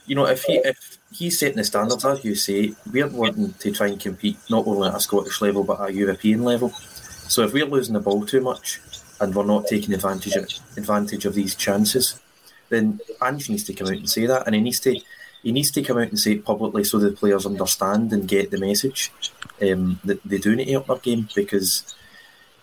[0.07, 3.73] you know, if he if he's setting the standards, as you say, we're wanting to
[3.73, 6.71] try and compete not only at a Scottish level but at a European level.
[6.71, 8.79] So if we're losing the ball too much
[9.23, 12.21] and we're not taking advantage of advantage of these chances,
[12.69, 15.01] then Ange needs to come out and say that, and he needs to
[15.43, 18.51] he needs to come out and say it publicly so the players understand and get
[18.51, 19.13] the message
[19.61, 21.95] um, that they do need to up their game because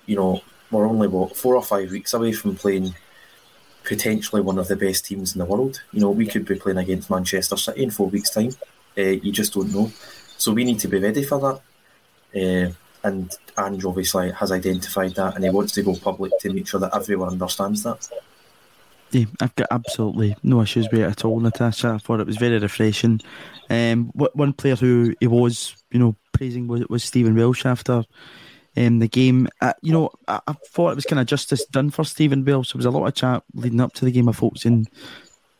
[0.05, 2.93] you know we're only what four or five weeks away from playing
[3.85, 5.81] potentially one of the best teams in the world.
[5.93, 8.51] You know, we could be playing against Manchester City in four weeks' time.
[8.97, 9.91] Uh, you just don't know.
[10.37, 12.69] So we need to be ready for that.
[12.69, 16.67] Uh, and Ange obviously has identified that and he wants to go public to make
[16.67, 18.09] sure that everyone understands that.
[19.11, 21.89] Yeah, I've got absolutely no issues with it at all, Natasha.
[21.89, 23.21] I thought it was very refreshing.
[23.69, 28.03] Um, one player who he was, you know, praising was, was Stephen Welsh after
[28.77, 29.47] um, the game.
[29.61, 32.73] Uh, you know, I, I, thought it was kind of justice done for Stephen Welsh.
[32.73, 34.87] There was a lot of chat leading up to the game of folks saying,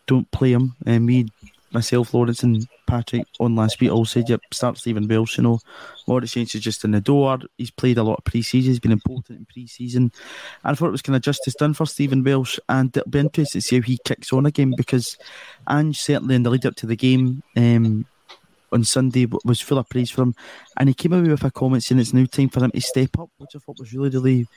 [0.05, 0.75] don't play him.
[0.85, 1.27] And um, me,
[1.71, 5.37] myself, Lawrence, and Patrick on last week all said, yep, start Stephen Welsh.
[5.37, 5.59] You know,
[6.07, 7.37] Lawrence Saints is just in the door.
[7.57, 10.11] He's played a lot of pre season, he's been important in pre season.
[10.63, 13.61] I thought it was kind of justice done for Stephen Welsh, and it'll be interesting
[13.61, 15.17] to see how he kicks on again because
[15.69, 17.43] Ange certainly in the lead up to the game.
[17.55, 18.05] Um,
[18.71, 20.35] on Sunday was full of praise for him,
[20.77, 23.17] and he came away with a comment saying it's now time for him to step
[23.17, 24.47] up, which I thought was really, really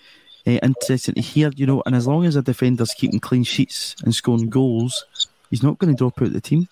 [0.46, 1.50] uh, interesting to hear.
[1.56, 5.06] You know, and as long as a defender's keeping clean sheets and scoring goals,
[5.50, 6.68] he's not going to drop out the team.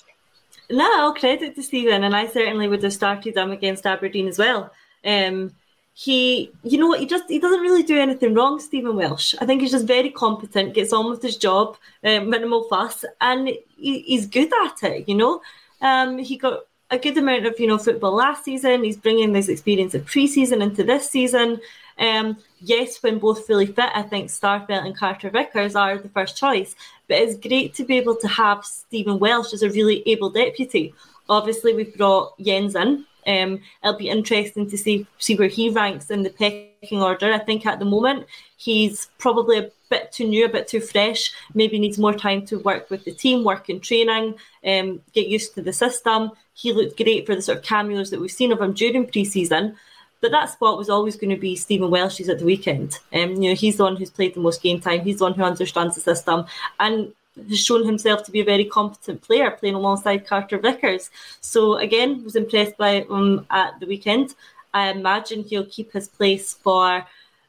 [0.71, 4.73] No, credit to Stephen, and I certainly would have started him against Aberdeen as well.
[5.05, 5.53] Um,
[5.93, 9.35] he, you know what, he just he doesn't really do anything wrong, Stephen Welsh.
[9.41, 13.49] I think he's just very competent, gets on with his job, uh, minimal fuss, and
[13.49, 15.09] he, he's good at it.
[15.09, 15.43] You know,
[15.81, 18.85] um, he got a good amount of you know football last season.
[18.85, 21.61] He's bringing this experience of pre-season into this season.
[21.99, 26.37] Um, yes, when both fully fit, I think Starfelt and Carter Vickers are the first
[26.37, 26.75] choice.
[27.11, 30.95] But it's great to be able to have Stephen Welsh as a really able deputy.
[31.29, 33.05] Obviously, we've brought Jenz in.
[33.27, 37.33] Um, it'll be interesting to see see where he ranks in the pecking order.
[37.33, 41.33] I think at the moment he's probably a bit too new, a bit too fresh.
[41.53, 45.55] Maybe needs more time to work with the team, work in training, um, get used
[45.55, 46.31] to the system.
[46.55, 49.77] He looked great for the sort of cameos that we've seen of him during pre-season.
[50.21, 52.99] But that spot was always going to be Stephen Welsh's at the weekend.
[53.13, 55.01] Um, you know, he's the one who's played the most game time.
[55.01, 56.45] He's the one who understands the system
[56.79, 57.13] and
[57.49, 61.11] has shown himself to be a very competent player, playing alongside Carter Vickers.
[61.41, 64.35] So again, was impressed by him at the weekend.
[64.75, 67.07] I imagine he'll keep his place for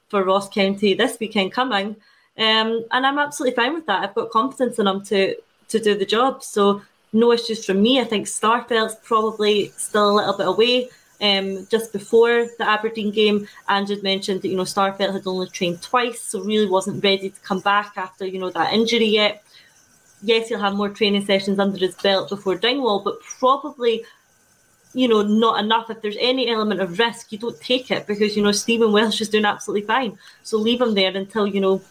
[0.09, 1.95] for Ross County this weekend coming.
[2.37, 4.03] Um, and I'm absolutely fine with that.
[4.03, 5.35] I've got confidence in him to
[5.69, 6.43] to do the job.
[6.43, 6.81] So
[7.13, 7.99] no issues from me.
[7.99, 10.89] I think Starfelt's probably still a little bit away.
[11.21, 15.81] Um, just before the Aberdeen game, Andrew mentioned that you know Starfelt had only trained
[15.81, 19.43] twice, so really wasn't ready to come back after you know that injury yet.
[20.23, 24.03] Yes, he'll have more training sessions under his belt before Dingwall, but probably
[24.93, 25.91] you know not enough.
[25.91, 29.21] If there's any element of risk, you don't take it because you know Stephen Welsh
[29.21, 30.17] is doing absolutely fine.
[30.41, 31.81] So leave him there until you know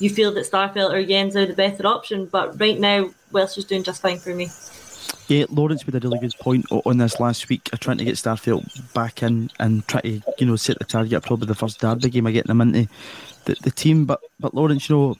[0.00, 2.26] you feel that Starfelt or Jenz are the better option.
[2.26, 4.50] But right now, Welsh is doing just fine for me.
[5.28, 8.94] Yeah, Lawrence made a really good point on this last week, trying to get Starfelt
[8.94, 11.22] back in and try to, you know, set the target.
[11.22, 12.88] Probably the first derby game of getting them into
[13.44, 14.06] the, the team.
[14.06, 15.16] But but Lawrence, you know,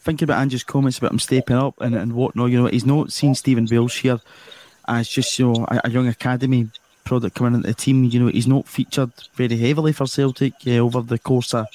[0.00, 3.12] thinking about Andrew's comments about him stepping up and, and whatnot, you know, he's not
[3.12, 4.20] seen Stephen Welsh here
[4.88, 6.68] as just, you know, a, a young academy
[7.04, 8.02] product coming into the team.
[8.04, 11.68] You know, he's not featured very heavily for Celtic uh, over the course of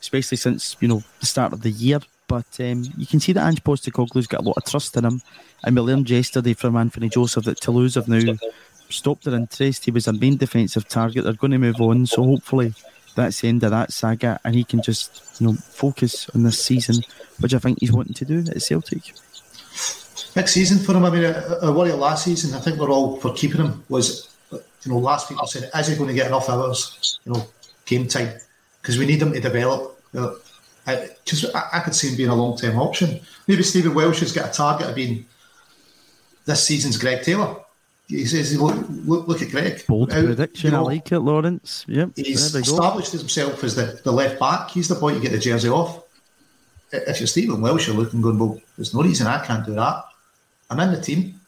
[0.00, 1.98] especially since you know the start of the year.
[2.28, 5.22] But um, you can see that Ange Postecoglou's got a lot of trust in him,
[5.64, 8.34] and we learned yesterday from Anthony Joseph that Toulouse have now
[8.88, 9.84] stopped their interest.
[9.84, 11.24] He was a main defensive target.
[11.24, 12.74] They're going to move on, so hopefully
[13.14, 16.62] that's the end of that saga, and he can just you know focus on this
[16.62, 17.02] season,
[17.40, 19.12] which I think he's wanting to do at Celtic.
[20.34, 23.32] Next season for him, I mean, a, worry last season, I think we're all for
[23.32, 24.60] keeping him was, you
[24.92, 27.46] know, last people said, is he going to get enough hours, you know,
[27.86, 28.34] game time?
[28.82, 29.98] Because we need him to develop.
[30.86, 33.20] Because I, I, could see him being a long term option.
[33.48, 35.26] Maybe Stephen Welsh has got a target of being
[36.44, 37.56] this season's Greg Taylor.
[38.06, 39.84] He says, look, look, look at Greg.
[39.88, 40.68] Bold Out, prediction.
[40.68, 41.84] You know, I like it, Lawrence.
[41.88, 42.10] Yep.
[42.14, 44.70] He's established himself as the, the left back.
[44.70, 46.04] He's the boy to get the jersey off.
[46.92, 50.04] If you're Stephen Welsh, you're looking going, well, there's no reason I can't do that.
[50.70, 51.40] I'm in the team.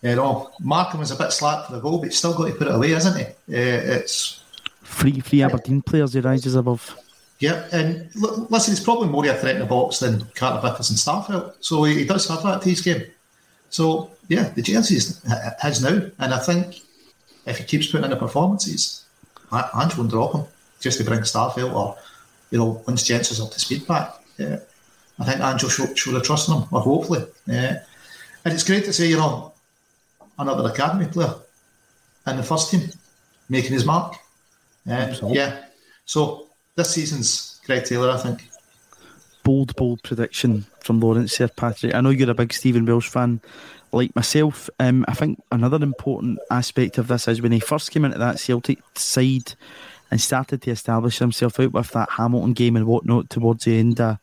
[0.00, 2.54] You know, Markham was a bit slack for the goal, but he's still got to
[2.54, 3.24] put it away, isn't he?
[3.24, 4.42] Uh, it's
[4.82, 6.96] free, free Aberdeen players he rises above.
[7.40, 10.98] Yeah, and listen, he's probably more a threat in the box than Carter Vickers and
[10.98, 13.04] Starfelt, so he, he does have that to his game.
[13.70, 15.22] So yeah, the jersey's
[15.62, 16.80] his now, and I think
[17.46, 19.04] if he keeps putting in the performances,
[19.52, 20.44] Ange won't drop him
[20.80, 21.96] just to bring Starfelt or
[22.50, 24.14] you know once Jensen is up to speed back.
[24.36, 24.58] Yeah,
[25.20, 27.24] I think Ange will show, show the trust in him, or hopefully.
[27.46, 27.82] Yeah.
[28.44, 29.52] And it's great to see you know
[30.38, 31.34] another academy player
[32.26, 32.88] in the first team
[33.48, 34.16] making his mark.
[34.88, 35.64] Uh, yeah,
[36.04, 36.47] so
[36.78, 38.48] this season's Greg Taylor, I think.
[39.42, 41.94] Bold, bold prediction from Lawrence here, Patrick.
[41.94, 43.40] I know you're a big Stephen Welsh fan,
[43.90, 44.70] like myself.
[44.78, 48.38] Um, I think another important aspect of this is when he first came into that
[48.38, 49.54] Celtic side
[50.10, 54.00] and started to establish himself out with that Hamilton game and whatnot towards the end
[54.00, 54.18] of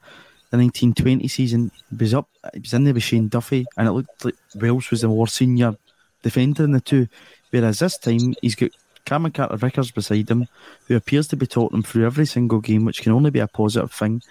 [0.52, 1.72] the 1920 season.
[1.90, 4.92] He was up, he was in there with Shane Duffy, and it looked like Welsh
[4.92, 5.76] was the more senior
[6.24, 7.10] defender in the two.
[7.50, 8.72] Whereas this time he's got
[9.06, 10.48] Cameron Carter Vickers beside him,
[10.88, 13.92] who appears to be talking through every single game, which can only be a positive
[13.92, 14.22] thing.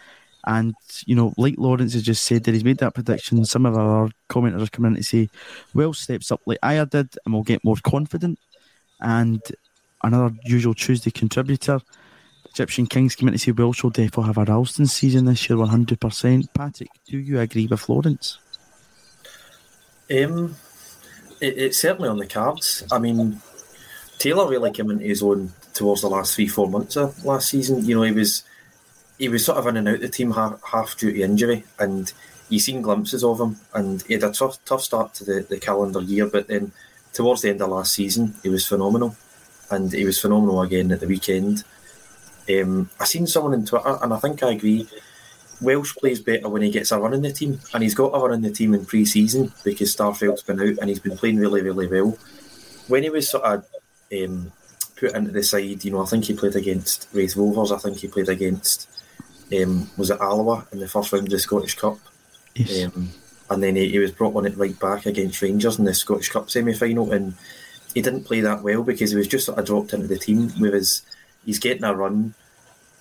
[0.47, 0.75] And,
[1.07, 3.45] you know, like Lawrence has just said that he's made that prediction.
[3.45, 5.31] Some of our commenters are coming in to say,
[5.73, 8.39] well, steps up like I did and we'll get more confident.
[9.01, 9.41] And
[10.03, 11.81] another usual Tuesday contributor,
[12.51, 16.49] Egyptian Kings, came in to say will definitely have a Ralston season this year, 100%.
[16.53, 18.39] Patrick, do you agree with Lawrence?
[20.11, 20.57] Um,
[21.41, 22.85] it, it's certainly on the cards.
[22.93, 23.41] I mean,
[24.19, 27.85] Taylor really came into his own towards the last three, four months of last season.
[27.85, 28.45] You know, he was
[29.19, 32.13] he was sort of in and out the team half, half due to injury, and
[32.49, 33.57] you seen glimpses of him.
[33.73, 36.73] And he had a tough, tough start to the, the calendar year, but then
[37.13, 39.17] towards the end of last season, he was phenomenal,
[39.71, 41.65] and he was phenomenal again at the weekend.
[42.49, 44.89] Um, I seen someone on Twitter, and I think I agree.
[45.61, 48.19] Welsh plays better when he gets a run in the team, and he's got a
[48.19, 51.63] run in the team in pre-season because Starfelt's been out and he's been playing really,
[51.63, 52.19] really well.
[52.89, 53.65] When he was sort of
[54.23, 54.53] um,
[54.97, 55.85] put into the side.
[55.85, 57.73] You know, I think he played against Raith Rovers.
[57.73, 58.89] I think he played against
[59.53, 61.99] um, was it Alloa in the first round of the Scottish Cup.
[62.55, 62.87] Yes.
[62.87, 63.11] Um,
[63.51, 66.31] and then he, he, was brought on it right back against Rangers in the Scottish
[66.31, 67.35] Cup semi final, and
[67.95, 70.51] he didn't play that well because he was just sort of dropped into the team
[70.61, 71.03] with his.
[71.45, 72.35] He's getting a run,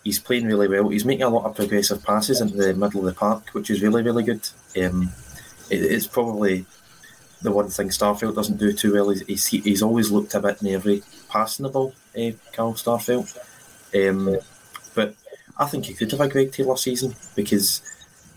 [0.03, 0.89] he's playing really well.
[0.89, 3.81] He's making a lot of progressive passes into the middle of the park, which is
[3.81, 4.47] really, really good.
[4.81, 5.11] Um,
[5.69, 6.65] it, it's probably
[7.43, 9.09] the one thing Starfelt doesn't do too well.
[9.09, 13.37] He's, he's, he's always looked a bit nervy passing the ball, uh, Carl Starfelt.
[13.93, 14.37] Um,
[14.95, 15.13] but
[15.57, 17.81] I think he could have a Greg Taylor season because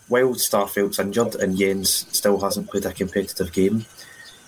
[0.09, 3.87] while Starfelt's injured and Jenz still hasn't played a competitive game,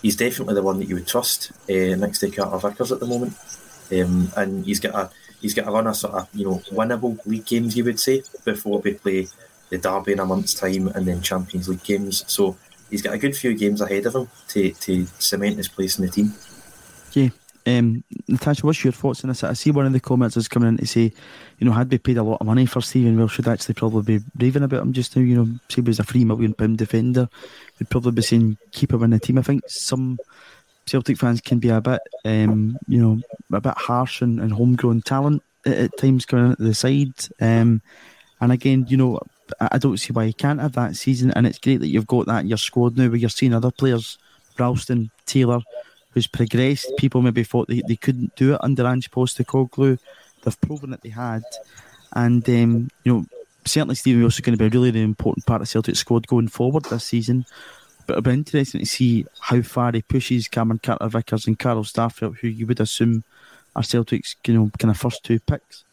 [0.02, 3.06] he's definitely the one that you would trust uh, next to Carter Vickers at the
[3.06, 3.34] moment.
[3.90, 7.24] Um, and he's got a he's got a run of sort of you know winnable
[7.26, 9.28] league games, you would say, before we play
[9.70, 12.24] the derby in a month's time and then Champions League games.
[12.26, 12.56] So
[12.90, 16.06] he's got a good few games ahead of him to, to cement his place in
[16.06, 16.34] the team.
[17.12, 17.30] Yeah.
[17.66, 19.44] Um, Natasha, what's your thoughts on this?
[19.44, 21.12] I see one of the comments is coming in to say,
[21.58, 24.18] you know, had we paid a lot of money for Stephen Welsh, should actually probably
[24.18, 25.22] be raving about him just now.
[25.22, 27.28] You know, say he was a three million pound defender,
[27.78, 29.38] we'd probably be saying keep him in the team.
[29.38, 30.18] I think some
[30.86, 33.20] Celtic fans can be a bit, um, you know,
[33.52, 37.12] a bit harsh and, and homegrown talent at, at, times coming into the side.
[37.40, 37.82] Um,
[38.40, 39.20] and again, you know,
[39.60, 41.32] I, don't see why you can't have that season.
[41.32, 43.70] And it's great that you've got that in your squad now, where you're seeing other
[43.70, 44.18] players,
[44.58, 45.60] Ralston, Taylor,
[46.10, 46.90] who's progressed.
[46.98, 49.98] People maybe thought they, they couldn't do it under Ange Postecoglou.
[50.42, 51.42] They've proven that they had,
[52.12, 53.26] and um, you know,
[53.64, 56.48] certainly Stephen Wilson going to be a really, really important part of Celtic squad going
[56.48, 57.44] forward this season.
[58.06, 61.84] But it'll be interesting to see how far he pushes Cameron Carter Vickers and Carl
[61.84, 63.24] Starfelt, who you would assume
[63.76, 65.84] are Celtic's you know kind of first two picks.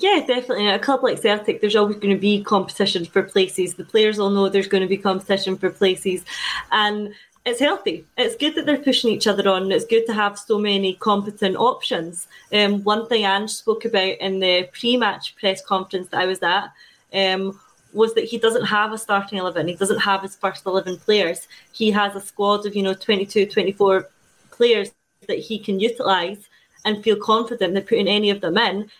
[0.00, 0.66] Yeah, definitely.
[0.66, 3.74] At a club like Celtic, there's always going to be competition for places.
[3.74, 6.24] The players all know there's going to be competition for places,
[6.72, 7.14] and
[7.44, 8.04] it's healthy.
[8.18, 9.70] It's good that they're pushing each other on.
[9.70, 12.26] It's good to have so many competent options.
[12.52, 16.72] Um, one thing Ange spoke about in the pre-match press conference that I was at
[17.12, 17.60] um,
[17.92, 19.68] was that he doesn't have a starting 11.
[19.68, 21.46] He doesn't have his first 11 players.
[21.72, 24.08] He has a squad of, you know, 22, 24
[24.50, 24.90] players
[25.28, 26.48] that he can utilise
[26.84, 28.90] and feel confident that putting any of them in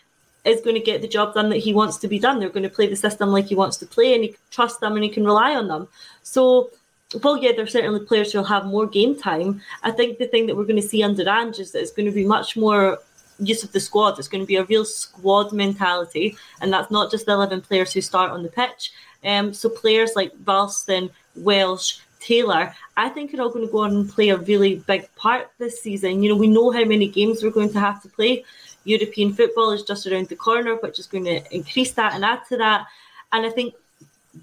[0.45, 2.39] is going to get the job done that he wants to be done.
[2.39, 4.95] They're going to play the system like he wants to play and he trusts them
[4.95, 5.89] and he can rely on them.
[6.23, 6.71] So,
[7.23, 9.63] well, yeah, there's certainly players who'll have more game time.
[9.83, 12.07] I think the thing that we're going to see under Ange is that it's going
[12.07, 12.99] to be much more
[13.39, 14.19] use of the squad.
[14.19, 17.93] It's going to be a real squad mentality, and that's not just the 11 players
[17.93, 18.93] who start on the pitch.
[19.25, 23.95] Um, so players like Ralston, Welsh, Taylor, I think are all going to go on
[23.95, 26.23] and play a really big part this season.
[26.23, 28.45] You know, we know how many games we're going to have to play.
[28.85, 32.41] European football is just around the corner, which is going to increase that and add
[32.49, 32.87] to that.
[33.33, 33.75] And I think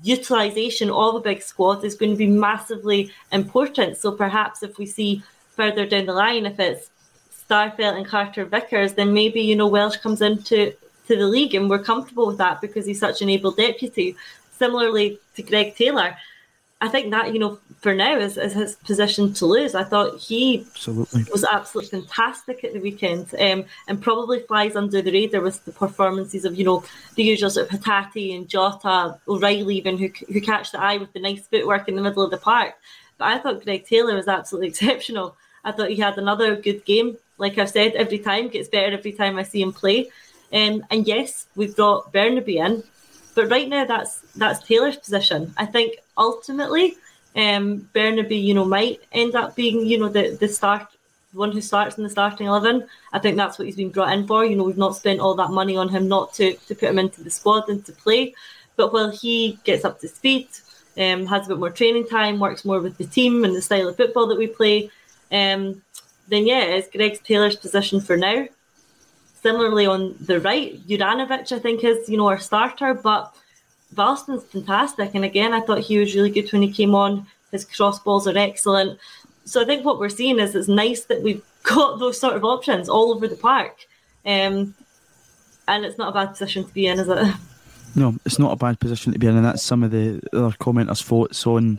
[0.04, 3.98] utilisation of a big squad is going to be massively important.
[3.98, 5.24] So perhaps if we see
[5.56, 6.90] further down the line, if it's
[7.50, 10.74] Starfelt and Carter Vickers, then maybe you know Welsh comes into
[11.08, 14.16] to the league and we're comfortable with that because he's such an able deputy.
[14.58, 16.16] Similarly to Greg Taylor,
[16.82, 19.76] I think that you know for now is, is his position to lose.
[19.76, 21.26] I thought he absolutely.
[21.32, 25.72] was absolutely fantastic at the weekend, um, and probably flies under the radar with the
[25.72, 26.84] performances of you know
[27.16, 31.14] the usual sort of Hatate and Jota, O'Reilly even who who catch the eye with
[31.14, 32.74] the nice footwork in the middle of the park.
[33.18, 35.38] But I thought Greg Taylor was absolutely exceptional.
[35.64, 39.12] I thought he had another good game like I've said, every time gets better every
[39.12, 40.12] time I see him play.
[40.54, 42.84] Um, and yes, we've brought Bernabei in,
[43.34, 45.54] but right now that's that's Taylor's position.
[45.58, 45.96] I think
[46.28, 46.88] ultimately,
[47.36, 50.88] um, Bernabei, you know, might end up being, you know, the the start
[51.34, 52.88] one who starts in the starting eleven.
[53.14, 54.46] I think that's what he's been brought in for.
[54.46, 57.00] You know, we've not spent all that money on him not to to put him
[57.00, 58.34] into the squad and to play.
[58.76, 60.48] But while he gets up to speed,
[60.98, 63.88] um, has a bit more training time, works more with the team and the style
[63.90, 64.90] of football that we play,
[65.32, 65.82] um,
[66.28, 68.48] then yeah, it's Greg Taylor's position for now.
[69.42, 73.36] Similarly on the right, Juranovic I think is you know our starter, but
[73.96, 77.26] Ralston's fantastic, and again I thought he was really good when he came on.
[77.52, 79.00] His cross balls are excellent.
[79.46, 82.44] So I think what we're seeing is it's nice that we've got those sort of
[82.44, 83.86] options all over the park,
[84.26, 84.74] um,
[85.68, 87.36] and it's not a bad position to be in, is it?
[87.94, 90.52] No, it's not a bad position to be in, and that's some of the other
[90.52, 91.78] commenters' thoughts on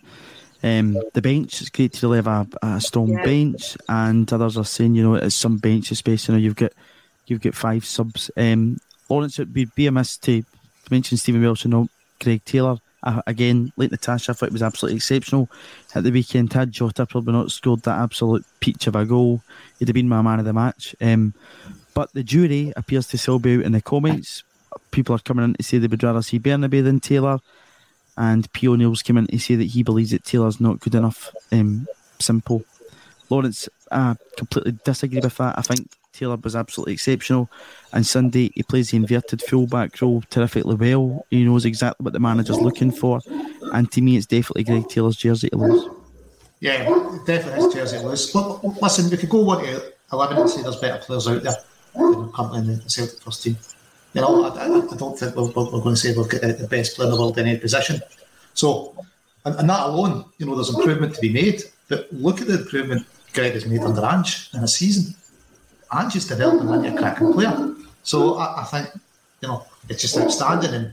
[0.64, 2.28] um, the bench, it's great to really have
[2.62, 3.24] a, a strong yeah.
[3.24, 6.28] bench, and others are saying, you know, it's some bench space.
[6.28, 6.72] You know, you've got
[7.26, 8.30] you've got five subs.
[8.36, 10.44] Um, Lawrence, it would be a miss to
[10.90, 11.88] mention Stephen Welsh and not
[12.22, 12.76] Greg Taylor.
[13.02, 15.50] Uh, again, like Natasha, I thought it was absolutely exceptional
[15.94, 16.52] at the weekend.
[16.52, 19.42] Had Jota probably not scored that absolute peach of a goal,
[19.78, 20.94] he'd have been my man of the match.
[21.00, 21.34] Um,
[21.94, 24.44] but the jury appears to still be out in the comments.
[24.92, 27.40] People are coming in to say they would rather see Bernabei than Taylor
[28.16, 28.68] and P.
[28.68, 31.34] O'Neill's came in to say that he believes that Taylor's not good enough.
[31.50, 31.86] Um,
[32.18, 32.64] simple.
[33.30, 35.58] Lawrence, I completely disagree with that.
[35.58, 37.50] I think Taylor was absolutely exceptional.
[37.92, 41.26] And Sunday, he plays the inverted fullback role terrifically well.
[41.30, 43.20] He knows exactly what the manager's looking for.
[43.72, 45.88] And to me, it's definitely Greg Taylor's jersey to lose.
[46.60, 46.84] Yeah,
[47.26, 48.30] definitely his jersey to lose.
[48.30, 51.56] But listen, we could go one to 11 and say there's better players out there
[51.94, 53.56] currently in the Celtic first team.
[54.12, 56.96] You know, I, I don't think we're, we're, going to say we've got the best
[56.96, 58.00] player in the world in any position.
[58.52, 58.94] So,
[59.46, 61.62] and, and that alone, you know, there's improvement to be made.
[61.88, 65.14] But look at the improvement Greg has made under Ange in a season.
[65.94, 67.74] Ange is developing into a cracking player.
[68.02, 68.88] So I, I, think,
[69.40, 70.74] you know, it's just outstanding.
[70.74, 70.92] And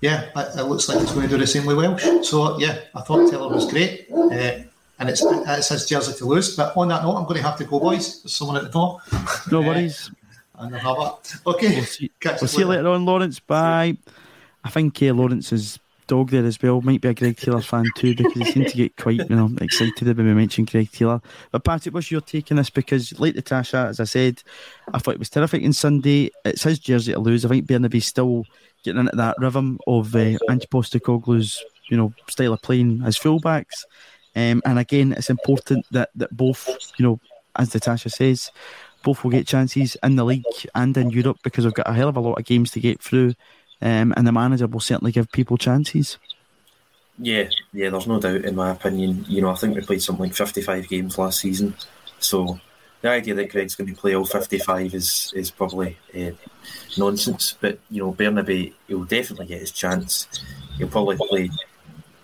[0.00, 2.26] yeah, it, it, looks like it's going to do the same with Welsh.
[2.26, 4.06] So yeah, I thought Taylor was great.
[4.10, 4.62] Uh,
[4.98, 6.56] and it's, it's his jersey to lose.
[6.56, 8.22] But on that note, I'm going to have to go, boys.
[8.22, 9.00] There's someone at the door.
[9.52, 10.10] No worries.
[10.58, 11.34] and have it.
[11.46, 11.76] Okay.
[11.76, 13.38] We'll see, we'll see you later on, Lawrence.
[13.38, 13.96] Bye.
[14.64, 16.80] I think uh, Lawrence is dog there as well.
[16.80, 19.50] Might be a Greg Taylor fan too because he seemed to get quite you know
[19.60, 21.20] excited when we mentioned Greg Taylor.
[21.50, 22.70] But Patrick, what's your take on this?
[22.70, 24.42] Because like Natasha, as I said,
[24.92, 26.30] I thought it was terrific on Sunday.
[26.44, 27.44] It's his jersey to lose.
[27.44, 28.44] I think Bernabei's still
[28.82, 30.66] getting into that rhythm of uh, Ange
[31.88, 33.84] you know style of playing as fullbacks.
[34.34, 37.20] Um, and again, it's important that that both you know,
[37.56, 38.50] as Natasha says,
[39.02, 40.44] both will get chances in the league
[40.74, 43.00] and in Europe because we've got a hell of a lot of games to get
[43.00, 43.34] through
[43.82, 46.18] um, and the manager will certainly give people chances.
[47.18, 49.24] Yeah, yeah, there's no doubt, in my opinion.
[49.28, 51.74] You know, I think we played something like 55 games last season,
[52.18, 52.60] so
[53.00, 56.32] the idea that Greg's going to play all 55 is is probably uh,
[56.98, 57.54] nonsense.
[57.58, 60.28] But you know, Bernabei, he'll definitely get his chance.
[60.76, 61.50] He'll probably play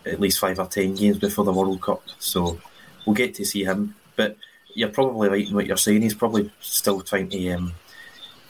[0.05, 2.59] at least five or ten games before the World Cup, so
[3.07, 3.94] we'll get to see him.
[4.16, 4.36] But
[4.74, 6.03] you're probably right in what you're saying.
[6.03, 7.74] He's probably still trying to um,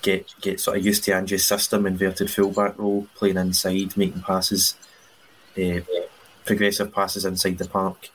[0.03, 4.77] get get sort of used to Ange's system, inverted fullback role, playing inside, making passes,
[5.57, 5.81] uh,
[6.45, 8.11] progressive passes inside the park.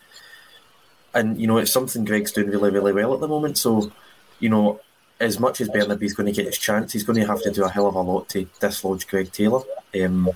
[1.13, 3.57] And you know, it's something Greg's doing really, really well at the moment.
[3.57, 3.91] So,
[4.39, 4.81] you know,
[5.19, 7.63] as much as Bernabei's going to get his chance, he's going to have to do
[7.63, 9.61] a hell of a lot to dislodge Greg Taylor.
[9.99, 10.29] Um,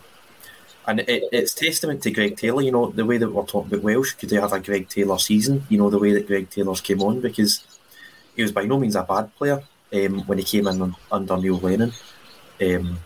[0.87, 3.83] and it, it's testament to Greg Taylor, you know, the way that we're talking about
[3.83, 6.81] Welsh, could they have a Greg Taylor season, you know, the way that Greg Taylor's
[6.81, 7.63] came on, because
[8.35, 9.61] he was by no means a bad player
[9.93, 11.93] um, when he came in under Neil Lennon.
[12.61, 12.99] Um,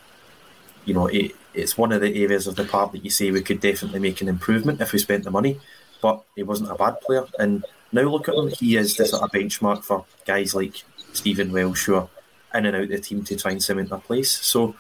[0.86, 3.41] you know, it, it's one of the areas of the park that you say we
[3.41, 5.59] could definitely make an improvement if we spent the money.
[6.01, 8.49] But he wasn't a bad player, and now look at him.
[8.49, 10.83] He is the sort of benchmark for guys like
[11.13, 12.09] Stephen Welsh who are
[12.53, 14.31] in and out the team to try and cement their place.
[14.31, 14.75] So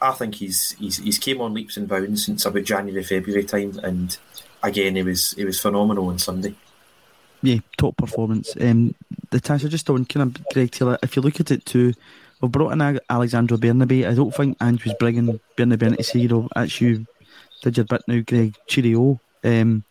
[0.00, 3.80] I think he's he's he's came on leaps and bounds since about January February time,
[3.82, 4.16] and
[4.62, 6.54] again he was he was phenomenal on Sunday
[7.42, 8.54] yeah, top performance.
[8.60, 8.94] Um,
[9.32, 11.94] Natasha, just on kind of Greg Taylor, if you look at it too,
[12.40, 14.08] we've brought in Alexandro Bernabei.
[14.08, 17.06] I don't think Ange was bringing Bernabei in to say, you know, actually,
[17.62, 19.20] did your bit now, Greg, cheerio.
[19.44, 19.84] Um,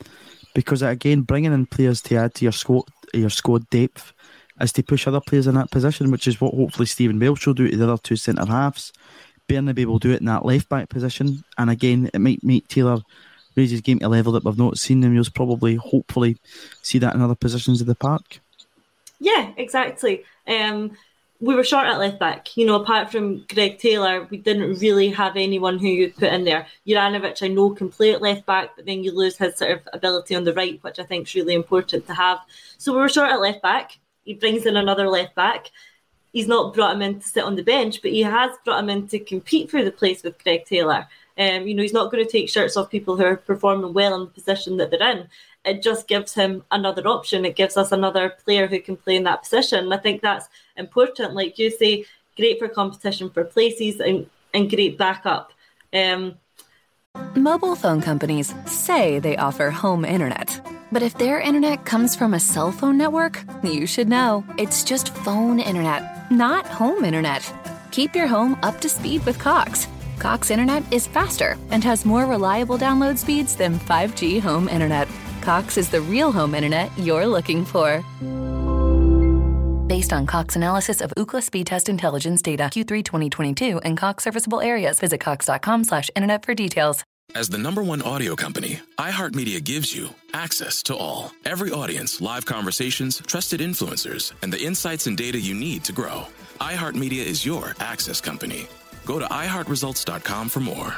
[0.53, 2.83] because again, bringing in players to add to your squad,
[3.13, 4.13] your squad depth
[4.59, 7.53] is to push other players in that position, which is what hopefully Stephen Welsh will
[7.53, 8.91] do to the other two centre halves.
[9.47, 12.99] Bernabei will do it in that left back position, and again, it might make Taylor
[13.59, 15.13] raise his game to level that we've not seen him.
[15.13, 16.37] You'll probably, hopefully,
[16.81, 18.39] see that in other positions of the park.
[19.19, 20.23] Yeah, exactly.
[20.47, 20.97] Um,
[21.41, 22.57] we were short at left back.
[22.57, 26.43] You know, apart from Greg Taylor, we didn't really have anyone who you'd put in
[26.43, 26.67] there.
[26.85, 29.87] Juranovic, I know, can play at left back, but then you lose his sort of
[29.93, 32.39] ability on the right, which I think is really important to have.
[32.77, 33.97] So we were short at left back.
[34.25, 35.71] He brings in another left back.
[36.33, 38.89] He's not brought him in to sit on the bench, but he has brought him
[38.89, 41.07] in to compete for the place with Greg Taylor.
[41.39, 44.13] Um, you know, he's not going to take shirts off people who are performing well
[44.13, 45.29] in the position that they're in.
[45.63, 47.45] It just gives him another option.
[47.45, 49.85] It gives us another player who can play in that position.
[49.85, 51.33] And I think that's important.
[51.33, 55.53] Like you say, great for competition for places and, and great backup.
[55.93, 56.35] Um,
[57.35, 60.59] Mobile phone companies say they offer home internet.
[60.91, 64.43] But if their internet comes from a cell phone network, you should know.
[64.57, 67.51] It's just phone internet, not home internet.
[67.91, 69.87] Keep your home up to speed with Cox.
[70.19, 75.07] Cox Internet is faster and has more reliable download speeds than 5G home internet.
[75.41, 78.03] Cox is the real home internet you're looking for.
[79.87, 84.61] Based on Cox analysis of Ookla speed test intelligence data Q3 2022 and Cox serviceable
[84.61, 87.03] areas, visit cox.com/internet for details.
[87.35, 91.31] As the number one audio company, iHeartMedia gives you access to all.
[91.45, 96.27] Every audience, live conversations, trusted influencers, and the insights and data you need to grow.
[96.59, 98.67] iHeartMedia is your access company.
[99.09, 100.93] Go to iHeartResults.com for more.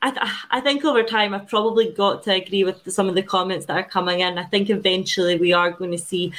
[0.00, 3.24] I, th- I think over time I've probably got to agree with some of the
[3.24, 4.38] comments that are coming in.
[4.38, 6.32] I think eventually we are going to see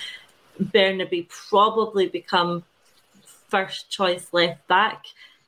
[0.57, 2.63] Bernabei probably become
[3.49, 5.03] first choice left back.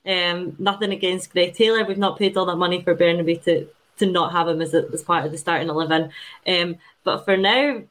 [0.06, 1.86] Um, nothing against Greg Taylor.
[1.86, 3.70] We've not paid all that money for Bernabei to
[4.00, 6.12] to not have him as, a, as part of the starting eleven.
[6.46, 7.84] Um, but for now,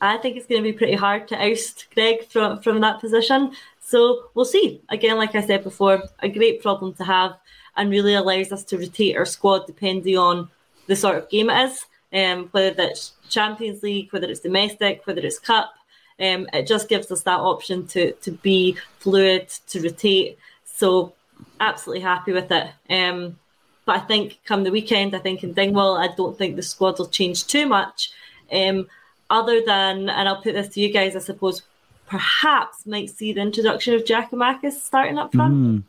[0.00, 3.52] I think it's going to be pretty hard to oust Greg from from that position.
[3.92, 4.80] So we'll see.
[4.88, 7.36] Again, like I said before, a great problem to have
[7.76, 10.48] and really allows us to rotate our squad depending on
[10.86, 15.20] the sort of game it is, um, whether that's Champions League, whether it's domestic, whether
[15.20, 15.74] it's cup.
[16.18, 20.38] Um, it just gives us that option to to be fluid, to rotate.
[20.64, 21.12] So
[21.60, 22.68] absolutely happy with it.
[22.88, 23.38] Um,
[23.84, 26.98] but I think come the weekend, I think in Dingwall, I don't think the squad
[26.98, 28.10] will change too much.
[28.50, 28.86] Um,
[29.28, 31.62] other than, and I'll put this to you guys, I suppose,
[32.06, 35.54] perhaps might see the introduction of Giakoumakis starting up front.
[35.54, 35.82] Mm.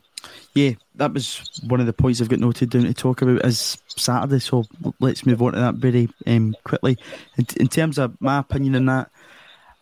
[0.54, 3.76] Yeah, that was one of the points I've got noted down to talk about is
[3.88, 4.38] Saturday.
[4.38, 4.64] So
[5.00, 6.96] let's move on to that very um, quickly.
[7.36, 9.10] In, in, terms of my opinion on that,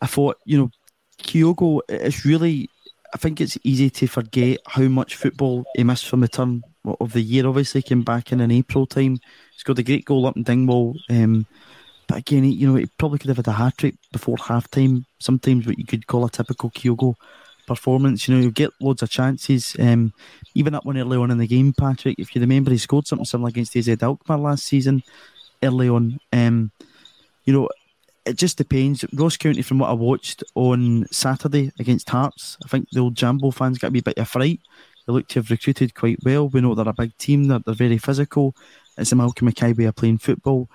[0.01, 0.71] I thought, you know,
[1.19, 2.69] Kyogo, it's really,
[3.13, 6.63] I think it's easy to forget how much football he missed from the turn
[6.99, 7.47] of the year.
[7.47, 9.13] Obviously, came back in an April time.
[9.13, 10.95] He scored a great goal up in Dingwall.
[11.09, 11.45] Um,
[12.07, 15.05] but again, you know, he probably could have had a hat trick before half time.
[15.19, 17.15] Sometimes what you could call a typical Kyogo
[17.65, 18.27] performance.
[18.27, 19.75] You know, you get loads of chances.
[19.79, 20.13] Um,
[20.55, 23.25] even up one early on in the game, Patrick, if you remember, he scored something
[23.25, 25.03] similar against AZ Alkmaar last season,
[25.61, 26.19] early on.
[26.31, 26.71] Um,
[27.45, 27.69] you know,
[28.25, 29.05] it just depends.
[29.13, 33.51] Ross County, from what I watched on Saturday against Hearts, I think the old Jambo
[33.51, 34.59] fans got to be a bit of fright.
[35.05, 36.47] They look to have recruited quite well.
[36.47, 38.55] We know they're a big team, they're, they're very physical.
[38.97, 40.69] It's a Malcolm Mackay way of playing football.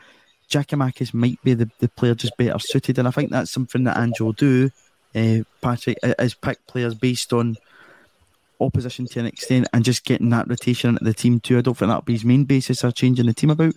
[0.50, 3.98] Giakoumakis might be the, the player just better suited, and I think that's something that
[3.98, 4.70] Angel do
[5.14, 7.56] uh, Patrick is pick players based on
[8.60, 11.58] opposition to an extent and just getting that rotation into the team too.
[11.58, 13.74] I don't think that'll be his main basis of changing the team about,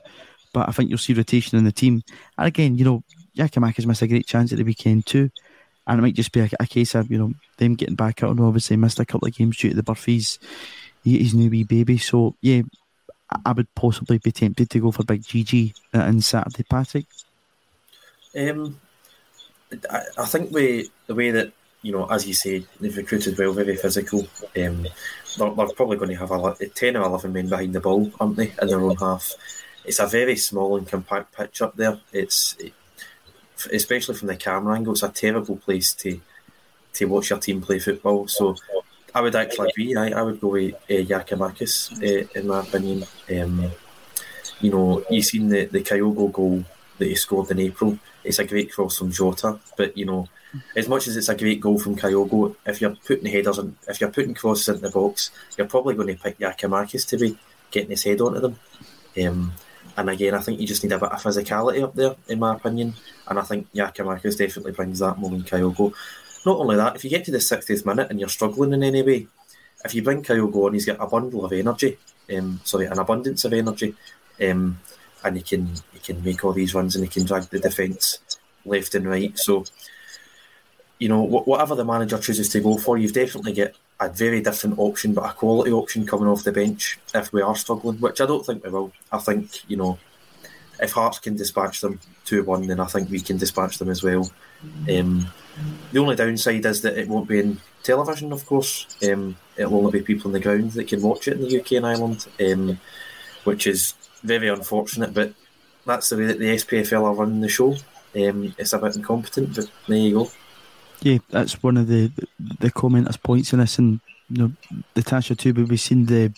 [0.53, 2.03] but I think you'll see rotation in the team.
[2.37, 3.03] And again, you know,
[3.37, 5.29] Giakoumakis missed a great chance at the weekend too.
[5.87, 8.31] And it might just be a, a case of, you know, them getting back out
[8.31, 10.37] and obviously missed a couple of games due to the Burfies,
[11.03, 11.97] his new wee baby.
[11.97, 12.61] So, yeah,
[13.45, 17.05] I would possibly be tempted to go for Big GG on Saturday, Patrick.
[18.37, 18.79] Um,
[19.89, 23.53] I, I think we the way that you know, as you say, they've recruited well,
[23.53, 24.27] very physical.
[24.55, 24.87] Um,
[25.37, 28.35] they're, they're, probably going to have a, ten or eleven men behind the ball, aren't
[28.35, 29.33] they, in their own half?
[29.83, 31.99] It's a very small and compact pitch up there.
[32.13, 32.73] It's it,
[33.71, 36.21] especially from the camera angle, it's a terrible place to
[36.93, 38.27] to watch your team play football.
[38.27, 38.55] So
[39.13, 39.95] I would actually agree.
[39.95, 43.05] I, I would go with uh, Giakoumakis, uh, in my opinion.
[43.29, 43.71] Um,
[44.61, 46.63] you know, you've seen the, the Kyogo goal
[46.97, 49.59] that he scored in April it's a great cross from Jota.
[49.77, 50.27] But you know,
[50.75, 54.01] as much as it's a great goal from Kyogo, if you're putting headers and if
[54.01, 57.37] you're putting crosses into the box, you're probably going to pick Giakoumakis to be
[57.69, 58.59] getting his head onto them.
[59.23, 59.53] Um,
[59.97, 62.55] and again, I think you just need a bit of physicality up there, in my
[62.55, 62.93] opinion.
[63.27, 65.93] And I think Giakoumakis definitely brings that more than Kyogo.
[66.45, 69.03] Not only that, if you get to the 60th minute and you're struggling in any
[69.03, 69.27] way,
[69.85, 71.97] if you bring Kyogo on, he's got a bundle of energy,
[72.35, 73.95] um, sorry, an abundance of energy.
[74.41, 74.79] Um,
[75.23, 78.19] and he can he can make all these runs and he can drag the defence
[78.65, 79.37] left and right.
[79.37, 79.65] So,
[80.99, 84.79] you know, whatever the manager chooses to go for, you've definitely get a very different
[84.79, 88.25] option, but a quality option coming off the bench if we are struggling, which I
[88.25, 88.91] don't think we will.
[89.11, 89.99] I think you know,
[90.79, 94.03] if Hearts can dispatch them two one, then I think we can dispatch them as
[94.03, 94.29] well.
[94.89, 95.27] Um,
[95.91, 98.87] the only downside is that it won't be in television, of course.
[99.07, 101.73] Um, it'll only be people on the ground that can watch it in the UK
[101.73, 102.79] and Ireland, um,
[103.43, 103.93] which is
[104.23, 105.33] very unfortunate, but
[105.85, 107.75] that's the way that the SPFL are running the show.
[108.15, 110.31] Um, it's a bit incompetent, but there you go.
[111.01, 112.11] Yeah, that's one of the
[112.59, 113.99] the commenters' points in this, and
[114.29, 114.51] you know,
[114.95, 115.53] Natasha too.
[115.53, 116.31] But we've seen the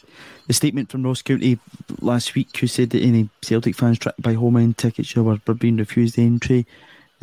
[0.47, 1.59] the statement from Ross County
[1.99, 5.53] last week, who said that any Celtic fans to buy home end tickets were, were
[5.53, 6.65] being refused entry.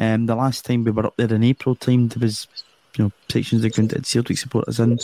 [0.01, 2.49] Um, the last time we were up there in April time, there was
[2.97, 4.99] you know sections of the that Celtic supporters in.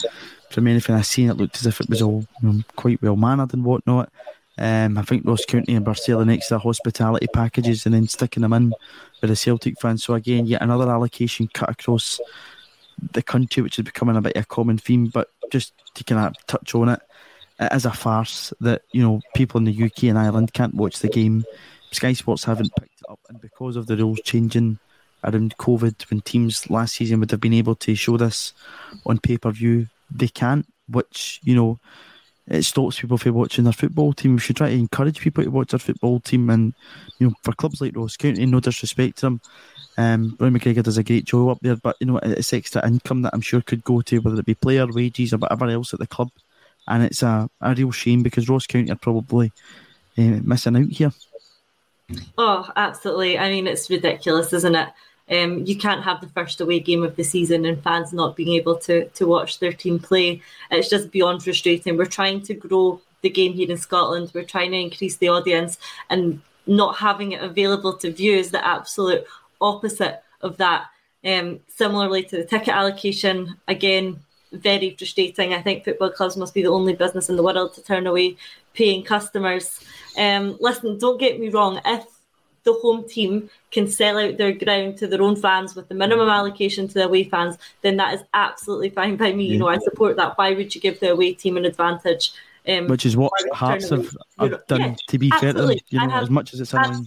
[0.50, 3.16] From anything I've seen, it looked as if it was all you know, quite well
[3.16, 4.10] mannered and whatnot.
[4.56, 8.54] Um, I think Ross County and Bur selling extra hospitality packages and then sticking them
[8.54, 8.72] in
[9.20, 10.02] with the Celtic fans.
[10.02, 12.18] So again, yet another allocation cut across
[13.12, 15.08] the country, which is becoming a bit of a common theme.
[15.08, 17.00] But just to kind of touch on it,
[17.60, 21.00] it is a farce that you know people in the UK and Ireland can't watch
[21.00, 21.44] the game.
[21.90, 24.78] Sky Sports haven't picked it up, and because of the rules changing
[25.26, 28.52] around COVID, when teams last season would have been able to show this
[29.04, 30.66] on pay per view, they can't.
[30.88, 31.80] Which you know
[32.48, 34.34] it stops people from watching their football team.
[34.34, 36.48] We should try to encourage people to watch their football team.
[36.50, 36.74] And
[37.18, 39.40] you know, for clubs like Ross County, no disrespect to them,
[39.98, 41.76] um, Roy McGregor does a great job up there.
[41.76, 44.54] But you know, it's extra income that I'm sure could go to whether it be
[44.54, 46.30] player wages or whatever else at the club.
[46.86, 49.50] And it's a, a real shame because Ross County are probably
[50.16, 51.12] uh, missing out here.
[52.38, 53.36] Oh, absolutely.
[53.38, 54.88] I mean, it's ridiculous, isn't it?
[55.30, 58.54] Um, you can't have the first away game of the season and fans not being
[58.54, 60.40] able to to watch their team play.
[60.70, 61.96] It's just beyond frustrating.
[61.96, 64.30] We're trying to grow the game here in Scotland.
[64.32, 65.78] We're trying to increase the audience,
[66.10, 69.24] and not having it available to view is the absolute
[69.60, 70.86] opposite of that.
[71.24, 74.20] Um, similarly to the ticket allocation, again,
[74.52, 75.54] very frustrating.
[75.54, 78.36] I think football clubs must be the only business in the world to turn away
[78.74, 79.80] paying customers.
[80.16, 81.80] Um, listen, don't get me wrong.
[81.84, 82.04] If
[82.66, 86.28] the home team can sell out their ground to their own fans with the minimum
[86.28, 89.46] allocation to the away fans, then that is absolutely fine by me.
[89.46, 89.52] Yeah.
[89.52, 90.36] You know, I support that.
[90.36, 92.32] Why would you give the away team an advantage?
[92.68, 96.06] Um, Which is what Hearts have, have done, yeah, to be fair to them, you
[96.06, 97.06] know, as much as it's annoying.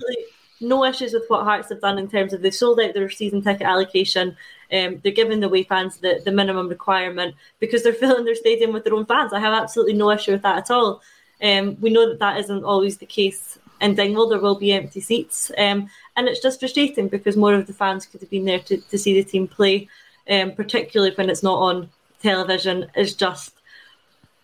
[0.62, 3.42] No issues with what Hearts have done in terms of they've sold out their season
[3.42, 4.38] ticket allocation.
[4.72, 8.72] Um, they're giving the away fans the, the minimum requirement because they're filling their stadium
[8.72, 9.34] with their own fans.
[9.34, 11.02] I have absolutely no issue with that at all.
[11.42, 14.30] Um, we know that that isn't always the case in Dingwall.
[14.30, 18.06] There will be empty seats, um, and it's just frustrating because more of the fans
[18.06, 19.88] could have been there to, to see the team play,
[20.30, 21.90] um, particularly when it's not on
[22.22, 22.88] television.
[22.96, 23.54] Is just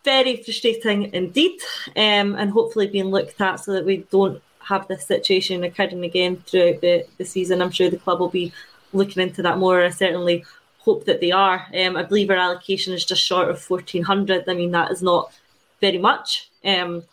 [0.03, 1.59] very frustrating indeed,
[1.95, 6.37] um, and hopefully being looked at so that we don't have this situation occurring again
[6.47, 7.61] throughout the, the season.
[7.61, 8.51] I'm sure the club will be
[8.93, 9.83] looking into that more.
[9.83, 10.43] I certainly
[10.79, 11.67] hope that they are.
[11.75, 14.47] Um, I believe our allocation is just short of 1400.
[14.47, 15.33] I mean, that is not
[15.81, 16.49] very much.
[16.63, 17.03] Um,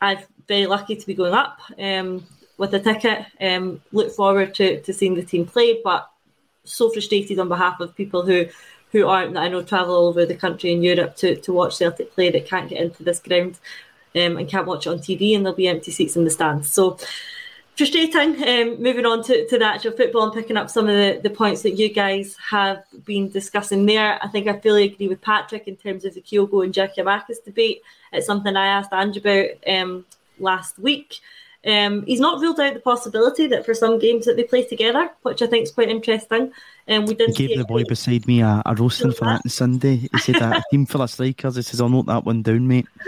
[0.00, 2.26] I'm very lucky to be going up um,
[2.58, 3.26] with a ticket.
[3.40, 6.10] Um, look forward to, to seeing the team play, but
[6.64, 8.46] so frustrated on behalf of people who
[8.92, 11.76] who aren't that I know travel all over the country in Europe to, to watch
[11.76, 13.58] Celtic play that can't get into this ground
[14.14, 16.70] um, and can't watch it on TV, and there'll be empty seats in the stands.
[16.70, 16.98] So
[17.76, 18.36] frustrating.
[18.46, 21.34] Um, moving on to, to the actual football and picking up some of the, the
[21.34, 24.18] points that you guys have been discussing there.
[24.22, 27.82] I think I fully agree with Patrick in terms of the Kyogo and Giakoumakis debate.
[28.12, 30.04] It's something I asked Andrew about um,
[30.42, 31.20] last week.
[31.64, 35.10] Um, he's not ruled out the possibility that for some games that they play together,
[35.22, 36.52] which I think is quite interesting.
[36.88, 37.36] And um, we did.
[37.36, 40.08] He gave the boy beside me a, a roasting for that on Sunday.
[40.12, 41.56] He said a team full of strikers.
[41.56, 42.88] He says, "I'll note that one down, mate."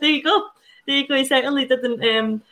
[0.00, 0.48] there you go.
[0.86, 1.14] There you go.
[1.14, 2.42] He certainly didn't um,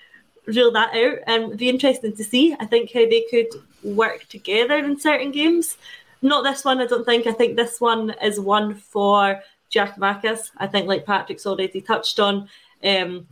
[0.47, 2.55] rule that out, and it'd be interesting to see.
[2.59, 3.49] I think how they could
[3.83, 5.77] work together in certain games.
[6.23, 7.27] Not this one, I don't think.
[7.27, 10.53] I think this one is one for Jack Giakoumakis.
[10.57, 12.49] I think, like Patrick's already touched on,
[12.85, 13.27] um,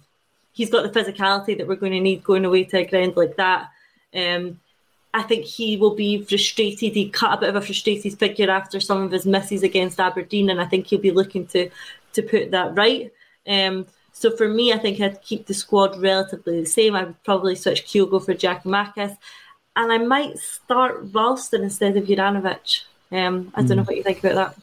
[0.52, 3.36] he's got the physicality that we're going to need going away to a ground like
[3.36, 3.70] that.
[4.14, 4.60] Um,
[5.12, 6.92] I think he will be frustrated.
[6.92, 10.50] He cut a bit of a frustrated figure after some of his misses against Aberdeen,
[10.50, 11.70] and I think he'll be looking to
[12.12, 13.12] to put that right.
[13.46, 16.94] Um, so for me, I think I'd keep the squad relatively the same.
[16.94, 19.16] I would probably switch Kyogo for Giakoumakis,
[19.76, 22.84] and I might start Ralston instead of Juranovic.
[23.12, 23.76] Um, I don't mm.
[23.76, 23.86] know hmm.
[23.86, 24.62] what you think about that.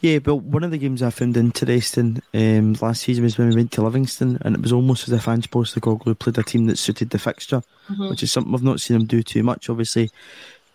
[0.00, 3.56] Yeah, but one of the games I found interesting um, last season was when we
[3.56, 6.76] went to Livingston, and it was almost as if Ange Postecoglou played a team that
[6.76, 8.10] suited the fixture, mm-hmm.
[8.10, 9.70] which is something I've not seen him do too much.
[9.70, 10.10] Obviously,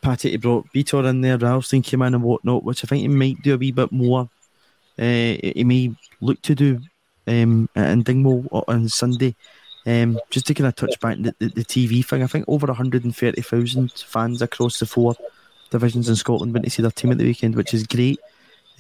[0.02, 3.42] Patty brought Vitor in there, Ralston came in and whatnot, which I think he might
[3.44, 4.30] do a wee bit more.
[4.98, 6.80] Uh, he may look to do
[7.28, 9.36] um, in Dingwall on Sunday.
[9.86, 12.68] Um, just to kind of touch back the, the, the TV thing, I think over
[12.68, 15.16] 130,000 fans across the four
[15.72, 18.20] divisions in Scotland went to see their team at the weekend, which is great.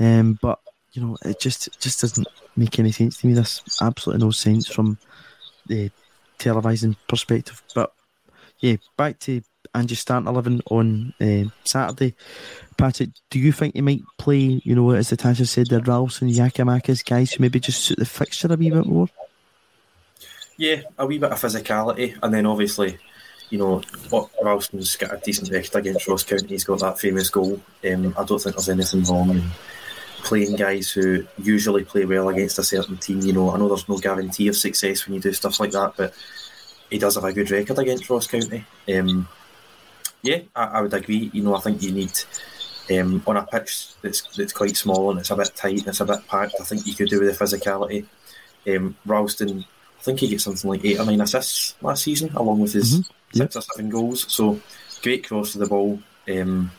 [0.01, 0.59] Um, but
[0.93, 3.33] you know, it just just doesn't make any sense to me.
[3.33, 4.97] There's absolutely no sense from
[5.67, 5.91] the
[6.39, 7.61] televising perspective.
[7.75, 7.93] But
[8.59, 9.41] yeah, back to
[9.75, 12.15] Ange's starting eleven on uh, Saturday.
[12.77, 14.59] Patrick, do you think he might play?
[14.63, 18.51] You know, as Natasha said, the Ralston, Giakoumakis guys who maybe just suit the fixture
[18.51, 19.07] a wee bit more.
[20.57, 22.97] Yeah, a wee bit of physicality, and then obviously
[23.51, 23.81] you know,
[24.41, 26.47] Ralston's got a decent record against Ross County.
[26.47, 27.61] He's got that famous goal.
[27.85, 29.51] Um, I don't think there's anything wrong
[30.23, 33.21] playing guys who usually play well against a certain team.
[33.21, 35.93] You know, I know there's no guarantee of success when you do stuff like that,
[35.97, 36.13] but
[36.89, 38.65] he does have a good record against Ross County.
[38.93, 39.27] Um,
[40.21, 41.31] yeah, I, I, would agree.
[41.33, 42.11] You know, I think you need
[42.91, 46.01] um, on a pitch that's that's quite small and it's a bit tight and it's
[46.01, 46.55] a bit packed.
[46.59, 48.05] I think you could do with the physicality.
[48.67, 49.65] Um, Ralston,
[49.99, 52.99] I think he gets something like eight or nine assists last season, along with his
[52.99, 53.37] mm-hmm.
[53.37, 54.31] six or seven goals.
[54.31, 54.59] So
[55.01, 55.99] great cross to the ball.
[56.29, 56.71] Um,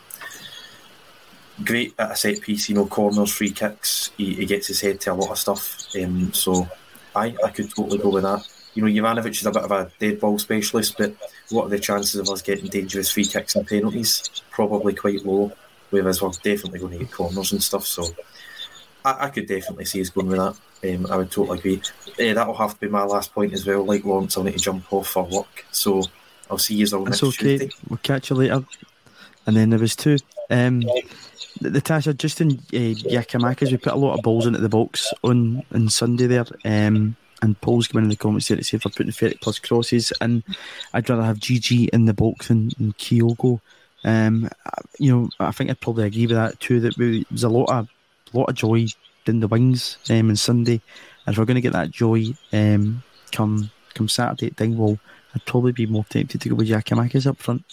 [1.65, 4.11] great at a set piece, you know, corners, free kicks.
[4.17, 5.87] He, he gets his head to a lot of stuff.
[6.01, 6.69] Um, so
[7.15, 8.47] I, I could totally go with that.
[8.75, 11.15] You know, Juranovic is a bit of a dead ball specialist, but
[11.51, 14.31] what are the chances of us getting dangerous free kicks and penalties?
[14.51, 15.53] Probably quite low.
[15.91, 17.85] Whereas we're definitely going to get corners and stuff.
[17.85, 18.05] So
[19.05, 20.95] I, I could definitely see us going with that.
[20.95, 21.83] Um, I would totally agree.
[22.19, 23.85] Uh, that'll have to be my last point as well.
[23.85, 25.67] Like Lawrence, I'll need to jump off for work.
[25.71, 26.03] So
[26.51, 27.59] I'll see you all That's next okay.
[27.59, 27.77] Tuesday.
[27.91, 28.65] We'll catch you later.
[29.47, 30.17] And then there was two.
[30.53, 30.83] Um,
[31.61, 35.65] Natasha, just in uh, Giakoumakis, we put a lot of balls into the box on,
[35.73, 36.45] on Sunday there.
[36.65, 39.59] Um, and Paul's coming in the comments there to say if I'm putting 30 plus
[39.59, 40.43] crosses, and
[40.95, 43.61] I'd rather have GG in the box than, than Kyogo.
[44.05, 44.49] Um,
[44.99, 46.81] you know, I think I'd probably agree with that too.
[46.81, 47.89] That we, there's a lot of
[48.33, 48.87] lot of joy
[49.27, 50.81] in the wings um, on Sunday,
[51.27, 54.99] and if we're going to get that joy um, come come Saturday at Dingwall,
[55.35, 57.65] I'd probably be more tempted to go with Giakoumakis up front.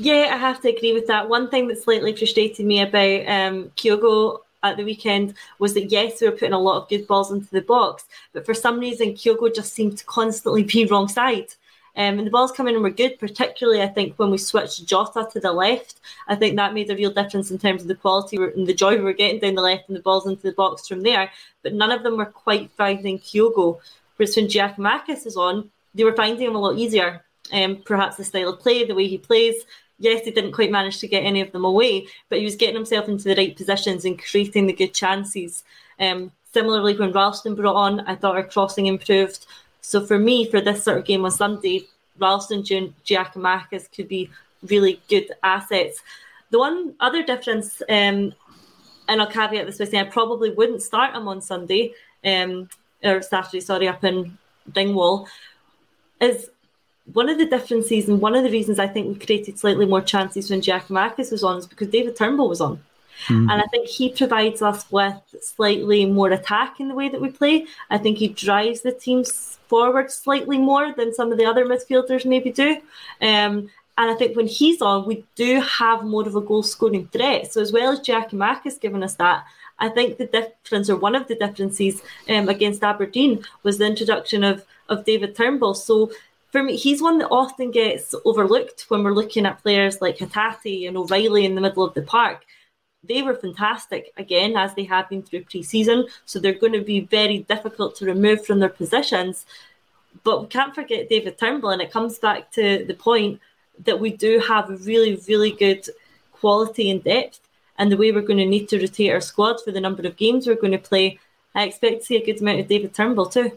[0.00, 1.28] Yeah, I have to agree with that.
[1.28, 6.20] One thing that slightly frustrated me about um, Kyogo at the weekend was that yes,
[6.20, 9.14] we were putting a lot of good balls into the box, but for some reason
[9.14, 11.48] Kyogo just seemed to constantly be wrong side.
[11.96, 15.28] Um, and the balls coming in were good, particularly I think when we switched Jota
[15.32, 15.98] to the left.
[16.28, 18.96] I think that made a real difference in terms of the quality and the joy
[18.96, 21.28] we were getting down the left and the balls into the box from there.
[21.64, 23.80] But none of them were quite finding Kyogo.
[24.16, 27.24] Whereas when Giakoumakis is on, they were finding him a lot easier.
[27.52, 29.64] Um, perhaps the style of play, the way he plays.
[29.98, 32.76] Yes, he didn't quite manage to get any of them away, but he was getting
[32.76, 35.64] himself into the right positions and creating the good chances.
[35.98, 39.46] Um, similarly, when Ralston brought on, I thought our crossing improved.
[39.80, 41.86] So for me, for this sort of game on Sunday,
[42.18, 44.30] Ralston and Giakoumakis could be
[44.62, 46.02] really good assets.
[46.50, 48.32] The one other difference, um,
[49.08, 51.92] and I'll caveat this by saying I probably wouldn't start him on Sunday,
[52.24, 52.68] um,
[53.02, 54.36] or Saturday, sorry, up in
[54.70, 55.28] Dingwall,
[56.20, 56.50] is
[57.12, 60.00] one of the differences and one of the reasons I think we created slightly more
[60.00, 62.80] chances when Giakoumakis was on is because David Turnbull was on.
[63.26, 63.50] Mm.
[63.50, 67.30] And I think he provides us with slightly more attack in the way that we
[67.30, 67.66] play.
[67.90, 72.24] I think he drives the teams forward slightly more than some of the other midfielders
[72.24, 72.76] maybe do.
[73.20, 77.08] Um, and I think when he's on, we do have more of a goal scoring
[77.08, 77.52] threat.
[77.52, 79.44] So as well as Giakoumakis giving us that,
[79.80, 84.44] I think the difference, or one of the differences um, against Aberdeen, was the introduction
[84.44, 85.74] of of David Turnbull.
[85.74, 86.10] So
[86.50, 90.88] for me, he's one that often gets overlooked when we're looking at players like Hatate
[90.88, 92.44] and O'Reilly in the middle of the park.
[93.04, 96.06] They were fantastic again, as they have been through pre-season.
[96.24, 99.46] So they're going to be very difficult to remove from their positions.
[100.24, 103.40] But we can't forget David Turnbull, and it comes back to the point
[103.84, 105.86] that we do have a really, really good
[106.32, 107.40] quality and depth,
[107.78, 110.16] and the way we're going to need to rotate our squad for the number of
[110.16, 111.18] games we're going to play.
[111.54, 113.56] I expect to see a good amount of David Turnbull too.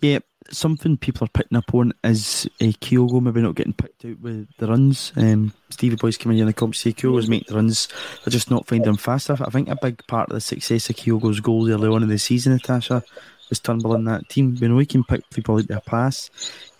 [0.00, 0.20] Yeah,
[0.50, 4.48] something people are picking up on is uh, Kyogo maybe not getting picked out with
[4.58, 5.12] the runs.
[5.16, 7.88] Um, Stevie Boy's coming in the comp say Kyogo's making the runs,
[8.24, 9.42] they're just not finding him fast enough.
[9.42, 12.18] I think a big part of the success of Kyogo's goals early on in the
[12.18, 13.02] season, Natasha,
[13.48, 14.56] was Turnbull in that team.
[14.56, 16.30] When We know he can pick people out a pass.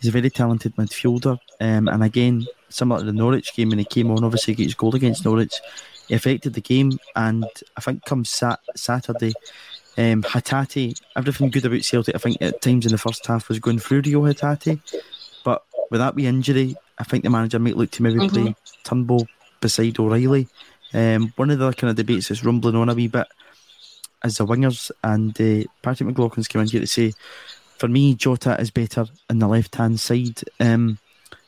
[0.00, 1.38] He's a very talented midfielder.
[1.60, 4.74] Um, and again, similar to the Norwich game when he came on, obviously he gets
[4.74, 5.54] goal against Norwich.
[6.08, 7.44] He affected the game, and
[7.76, 9.32] I think come sat- Saturday,
[9.96, 13.58] um, Hatate, everything good about Celtic, I think at times in the first half was
[13.58, 14.80] going through Reo Hatate.
[15.44, 18.44] But with that wee injury, I think the manager might look to maybe mm-hmm.
[18.44, 19.26] play Turnbull
[19.60, 20.48] beside O'Reilly.
[20.92, 23.26] Um, one of the kind of debates that's rumbling on a wee bit
[24.24, 27.12] is the wingers, and uh, Patrick McLaughlin's come in here to say,
[27.78, 30.40] for me, Jota is better in the left hand side.
[30.60, 30.98] Um,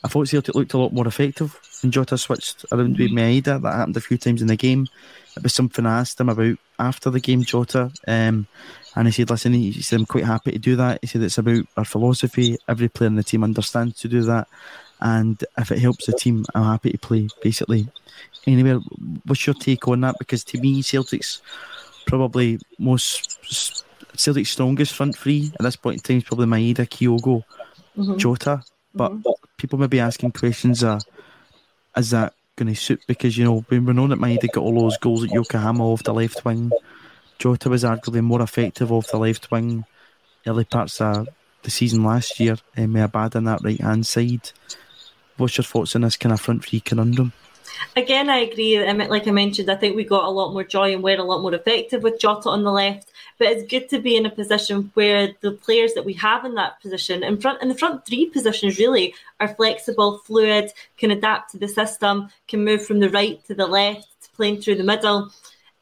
[0.04, 3.60] I thought Celtic looked a lot more effective when Jota switched around with Maeda.
[3.62, 4.86] That happened a few times in the game.
[5.38, 7.92] It was something I asked him about after the game, Jota.
[8.06, 8.46] Um,
[8.96, 10.98] and he said, listen, he said, I'm quite happy to do that.
[11.00, 12.58] He said, it's about our philosophy.
[12.68, 14.48] Every player in the team understands to do that.
[15.00, 17.86] And if it helps the team, I'm happy to play, basically.
[18.46, 18.80] Anyway,
[19.24, 20.16] what's your take on that?
[20.18, 21.40] Because to me, Celtic's
[22.06, 23.84] probably most
[24.16, 27.44] Celtic's strongest front three at this point in time is probably Maeda, Kyogo,
[27.96, 28.16] mm-hmm.
[28.16, 28.64] Jota.
[28.94, 29.30] But mm-hmm.
[29.56, 30.98] people may be asking questions: uh,
[31.96, 33.02] Is that going to suit?
[33.06, 36.12] Because you know when we that Maeda got all those goals at Yokohama off the
[36.12, 36.70] left wing,
[37.38, 39.84] Jota was arguably more effective off the left wing
[40.46, 41.28] early parts of
[41.62, 42.56] the season last year.
[42.76, 44.50] Um, with Abada on that right hand side.
[45.36, 47.32] What's your thoughts on this kind of front three conundrum?
[47.96, 48.78] Again, I agree.
[48.92, 51.42] Like I mentioned, I think we got a lot more joy and were a lot
[51.42, 53.10] more effective with Jota on the left.
[53.38, 56.54] But it's good to be in a position where the players that we have in
[56.54, 61.52] that position, in front in the front three positions, really are flexible, fluid, can adapt
[61.52, 65.30] to the system, can move from the right to the left, playing through the middle.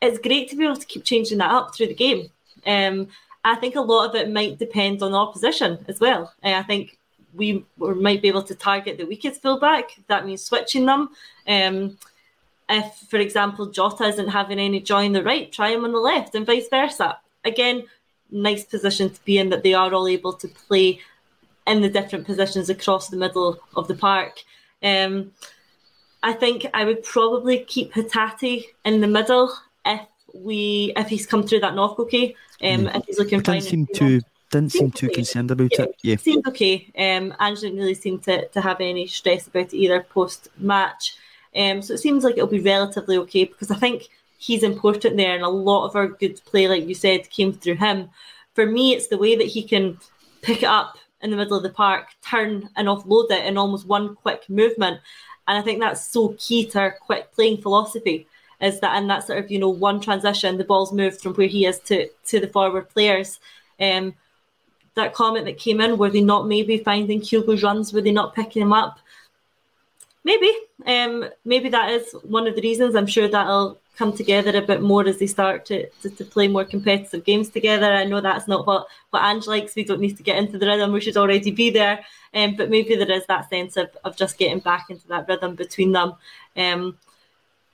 [0.03, 2.29] It's great to be able to keep changing that up through the game.
[2.67, 3.09] Um,
[3.43, 6.35] I think a lot of it might depend on opposition as well.
[6.43, 6.99] Uh, I think
[7.37, 9.91] we might be able to target the weakest fullback.
[10.09, 11.11] That means switching them.
[11.47, 11.99] Um,
[12.69, 16.01] if, for example, Jota isn't having any joy on the right, try him on the
[16.01, 17.85] left, and vice versa again,
[18.31, 21.01] nice position to be in that they are all able to play
[21.67, 24.43] in the different positions across the middle of the park.
[24.83, 25.33] Um,
[26.23, 31.47] I think I would probably keep Hatate in the middle if we if he's come
[31.47, 32.35] through that knock okay.
[32.63, 32.97] Um, mm.
[32.97, 33.61] if he's looking fine.
[33.61, 34.21] Seem too
[34.51, 35.17] didn't seem too okay.
[35.17, 35.97] concerned about yeah, it.
[36.03, 36.91] Yeah, seemed okay.
[36.97, 41.17] Um, Ange didn't really seem to, to have any stress about it either post match.
[41.55, 45.35] Um, so it seems like it'll be relatively okay because I think he's important there,
[45.35, 48.11] and a lot of our good play, like you said, came through him.
[48.55, 49.99] For me, it's the way that he can
[50.43, 53.87] pick it up in the middle of the park, turn and offload it in almost
[53.87, 55.01] one quick movement.
[55.49, 58.27] And I think that's so key to our quick playing philosophy
[58.61, 61.47] is that in that sort of, you know, one transition, the ball's moved from where
[61.47, 63.39] he is to, to the forward players.
[63.79, 64.15] Um,
[64.97, 68.35] that comment that came in, were they not maybe finding Kyogo's runs, were they not
[68.35, 68.99] picking him up?
[70.25, 70.51] Maybe.
[70.85, 72.97] Um, maybe that is one of the reasons.
[72.97, 76.49] I'm sure that'll come together a bit more as they start to, to, to, play
[76.49, 77.87] more competitive games together.
[77.87, 79.75] I know that's not what, what Ange likes.
[79.75, 80.93] We don't need to get into the rhythm.
[80.93, 82.05] We should already be there.
[82.35, 85.55] Um, but maybe there is that sense of, of just getting back into that rhythm
[85.55, 86.15] between them.
[86.57, 86.99] Um,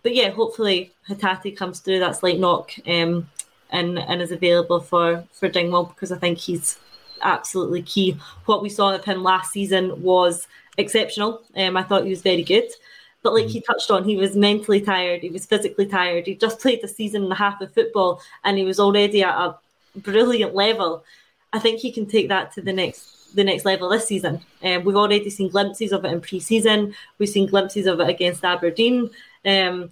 [0.02, 3.28] but yeah, hopefully Hatate comes through that slight knock um,
[3.70, 6.78] and, and is available for, for Dingwall because I think he's
[7.22, 8.16] absolutely key.
[8.46, 10.46] What we saw of him last season was
[10.78, 11.42] exceptional.
[11.56, 12.68] Um, I thought he was very good.
[13.22, 13.66] But like he mm.
[13.66, 16.26] touched on, he was mentally tired, he was physically tired.
[16.26, 19.34] He just played a season and a half of football and he was already at
[19.34, 19.56] a
[19.96, 21.04] brilliant level.
[21.52, 24.40] I think he can take that to the next the next level this season.
[24.62, 26.94] Um, we've already seen glimpses of it in pre-season.
[27.18, 29.08] We've seen glimpses of it against Aberdeen.
[29.46, 29.90] Um,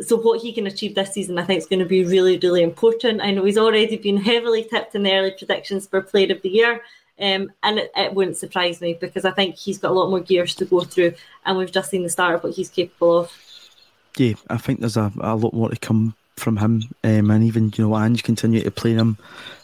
[0.00, 2.62] so what he can achieve this season, I think, is going to be really, really
[2.62, 3.20] important.
[3.20, 6.48] I know he's already been heavily tipped in the early predictions for Player of the
[6.48, 6.82] Year.
[7.20, 10.20] Um, and it, it, wouldn't surprise me because I think he's got a lot more
[10.20, 13.32] gears to go through, and we've just seen the start of what he's capable of.
[14.16, 17.72] Yeah, I think there's a, a lot more to come from him, um, and even
[17.76, 19.18] you know Ange continue to play him.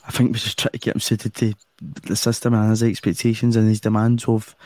[0.07, 1.55] I think we just try to get him suited to
[2.03, 4.57] the system and his expectations and his demands of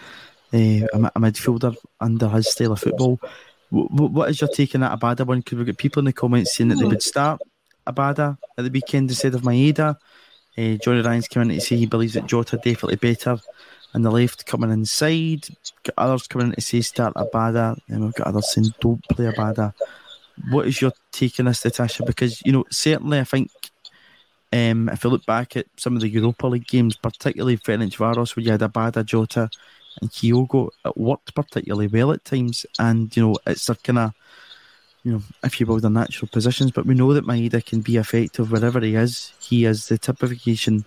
[0.55, 3.21] uh, a, a, midfielder under his style of football.
[3.71, 5.39] W- what is your take on that Abada one?
[5.39, 7.41] Because we've got people in the comments saying that they would start
[7.87, 9.97] Abada at the weekend instead of Maeda.
[10.57, 13.39] Uh, Johnny Ryan's coming in to say he believes that Jota definitely better
[13.95, 15.47] on the left coming inside.
[15.85, 19.27] Got others coming in to say start Abada, and we've got others saying don't play
[19.27, 19.73] Abada.
[20.51, 22.05] What is your take on this, Natasha?
[22.05, 23.51] Because you know, certainly, I think
[24.53, 28.45] um, if I look back at some of the Europa League games, particularly Ferencvaros, where
[28.45, 29.51] you had Abada, Jota,
[30.01, 32.67] and Kyogo, it worked particularly well at times.
[32.79, 34.15] And you know, it's a kind of
[35.05, 36.71] you know, if you will, their natural positions.
[36.71, 39.33] But we know that Maeda can be effective wherever he is.
[39.41, 40.85] He is the typification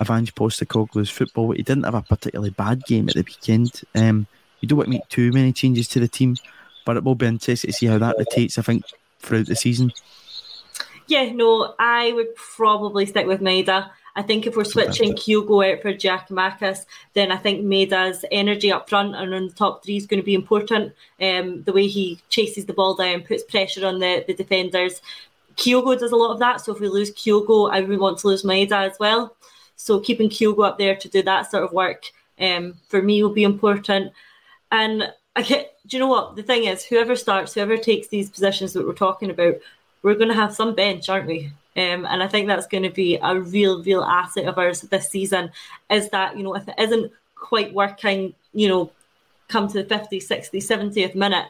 [0.00, 1.52] of Ange Postecoglou's football.
[1.52, 3.82] He didn't have a particularly bad game at the weekend.
[3.94, 4.26] Um,
[4.60, 6.36] you don't want to make too many changes to the team,
[6.84, 8.84] but it will be interesting to see how that rotates, I think,
[9.20, 9.92] throughout the season.
[11.06, 13.90] Yeah, no, I would probably stick with Maeda.
[14.14, 16.84] I think if we're switching Kyogo out for Jack Giakoumakis,
[17.14, 20.26] then I think Maeda's energy up front and on the top three is going to
[20.26, 20.92] be important.
[21.20, 25.00] Um, the way he chases the ball down, puts pressure on the, the defenders.
[25.56, 26.60] Kyogo does a lot of that.
[26.60, 29.34] So if we lose Kyogo, I would want to lose Maeda as well.
[29.76, 32.04] So keeping Kyogo up there to do that sort of work
[32.38, 34.12] um, for me will be important.
[34.70, 36.36] And I get, do you know what?
[36.36, 39.54] The thing is, whoever starts, whoever takes these positions that we're talking about,
[40.02, 41.50] we're going to have some bench, aren't we?
[41.74, 45.08] Um, and I think that's going to be a real, real asset of ours this
[45.08, 45.50] season.
[45.90, 48.92] Is that, you know, if it isn't quite working, you know,
[49.48, 51.46] come to the 50th, 60th, 70th minute,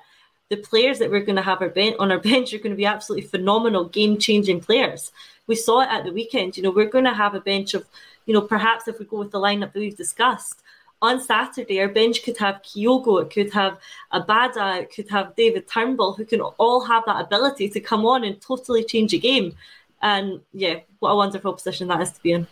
[0.48, 2.76] the players that we're going to have our ben- on our bench are going to
[2.76, 5.10] be absolutely phenomenal, game changing players.
[5.46, 6.56] We saw it at the weekend.
[6.56, 7.84] You know, we're going to have a bench of,
[8.26, 10.62] you know, perhaps if we go with the lineup that we've discussed,
[11.02, 13.78] on Saturday, our bench could have Kyogo, it could have
[14.12, 18.22] Abada, it could have David Turnbull, who can all have that ability to come on
[18.22, 19.56] and totally change a game.
[20.02, 22.46] And yeah, what a wonderful position that is to be in.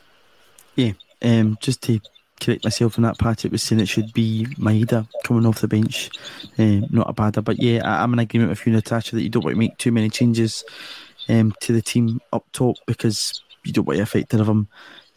[0.76, 0.92] Yeah,
[1.22, 2.00] um, just to
[2.40, 5.68] correct myself on that part, it was saying it should be Maeda coming off the
[5.68, 6.10] bench,
[6.58, 7.44] um, not Abada.
[7.44, 9.76] But yeah, I, am in agreement with you, Natasha, that you don't want to make
[9.78, 10.64] too many changes
[11.28, 14.68] um, to the team up top because you don't want to affect the rhythm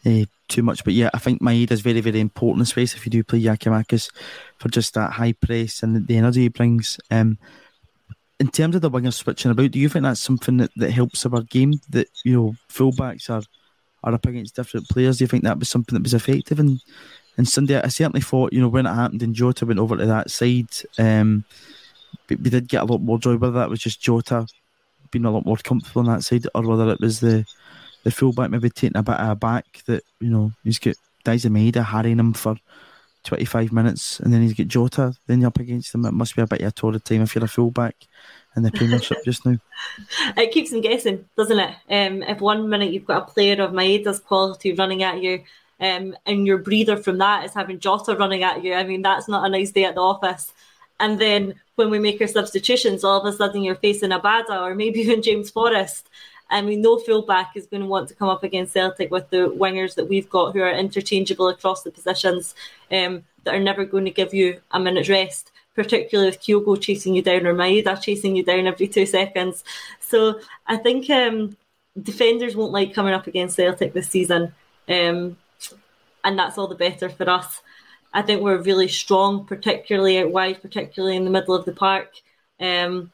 [0.04, 0.84] uh, too much.
[0.84, 3.40] But yeah, I think Maeda is very, very important in space if you do play
[3.40, 4.10] Giakoumakis
[4.58, 6.98] for just that high press and the energy he brings.
[7.10, 7.38] Um,
[8.40, 11.24] in terms of the wingers switching about, do you think that's something that, that helps
[11.24, 11.74] our game?
[11.90, 13.42] That you know, fullbacks are
[14.02, 15.18] are up against different players.
[15.18, 16.58] Do you think that was something that was effective?
[16.58, 16.80] And
[17.36, 20.06] and Sunday, I certainly thought you know when it happened and Jota went over to
[20.06, 20.68] that side,
[20.98, 21.44] um,
[22.28, 23.36] we, we did get a lot more joy.
[23.36, 24.46] Whether that was just Jota
[25.10, 27.44] being a lot more comfortable on that side, or whether it was the
[28.02, 31.52] the fullback maybe taking a bit of a back that you know he's got Daizen
[31.52, 32.56] Maeda harrying him for
[33.24, 36.04] 25 minutes and then he's got Jota, then you're up against him.
[36.04, 37.96] It must be a bit of a torrid time if you're a fullback
[38.56, 39.56] in the Premiership just now.
[40.36, 41.74] It keeps them guessing, doesn't it?
[41.90, 45.42] Um, if one minute you've got a player of Maeda's quality running at you,
[45.80, 49.28] um, and your breather from that is having Jota running at you, I mean, that's
[49.28, 50.52] not a nice day at the office.
[51.00, 54.74] And then when we make our substitutions, all of a sudden you're facing Abada or
[54.74, 56.08] maybe even James Forrest.
[56.50, 59.48] I mean, no fullback is going to want to come up against Celtic with the
[59.48, 62.54] wingers that we've got who are interchangeable across the positions
[62.92, 67.14] um, that are never going to give you a minute's rest, particularly with Kyogo chasing
[67.14, 69.64] you down or Maeda chasing you down every two seconds.
[70.00, 71.56] So I think um,
[72.00, 74.54] defenders won't like coming up against Celtic this season.
[74.88, 75.36] Um,
[76.24, 77.62] and that's all the better for us.
[78.12, 82.12] I think we're really strong, particularly out wide, particularly in the middle of the park.
[82.60, 83.10] Um,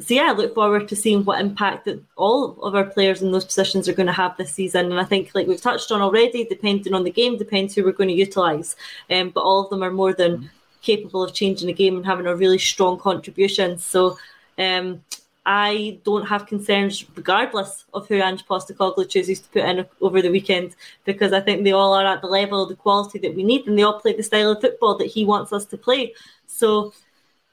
[0.00, 3.32] so yeah, I look forward to seeing what impact that all of our players in
[3.32, 4.86] those positions are going to have this season.
[4.86, 7.92] And I think, like we've touched on already, depending on the game, depends who we're
[7.92, 8.76] going to utilise.
[9.10, 12.26] Um, but all of them are more than capable of changing the game and having
[12.26, 13.76] a really strong contribution.
[13.78, 14.16] So
[14.56, 15.04] um,
[15.44, 20.30] I don't have concerns regardless of who Ange Postecoglou chooses to put in over the
[20.30, 23.42] weekend because I think they all are at the level of the quality that we
[23.42, 26.14] need and they all play the style of football that he wants us to play.
[26.46, 26.94] So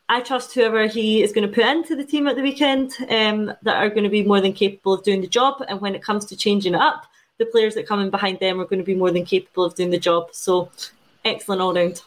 [0.09, 3.53] I trust whoever he is going to put into the team at the weekend um,
[3.63, 5.61] that are going to be more than capable of doing the job.
[5.67, 7.05] And when it comes to changing it up,
[7.37, 9.75] the players that come in behind them are going to be more than capable of
[9.75, 10.29] doing the job.
[10.31, 10.71] So
[11.25, 12.01] excellent all round.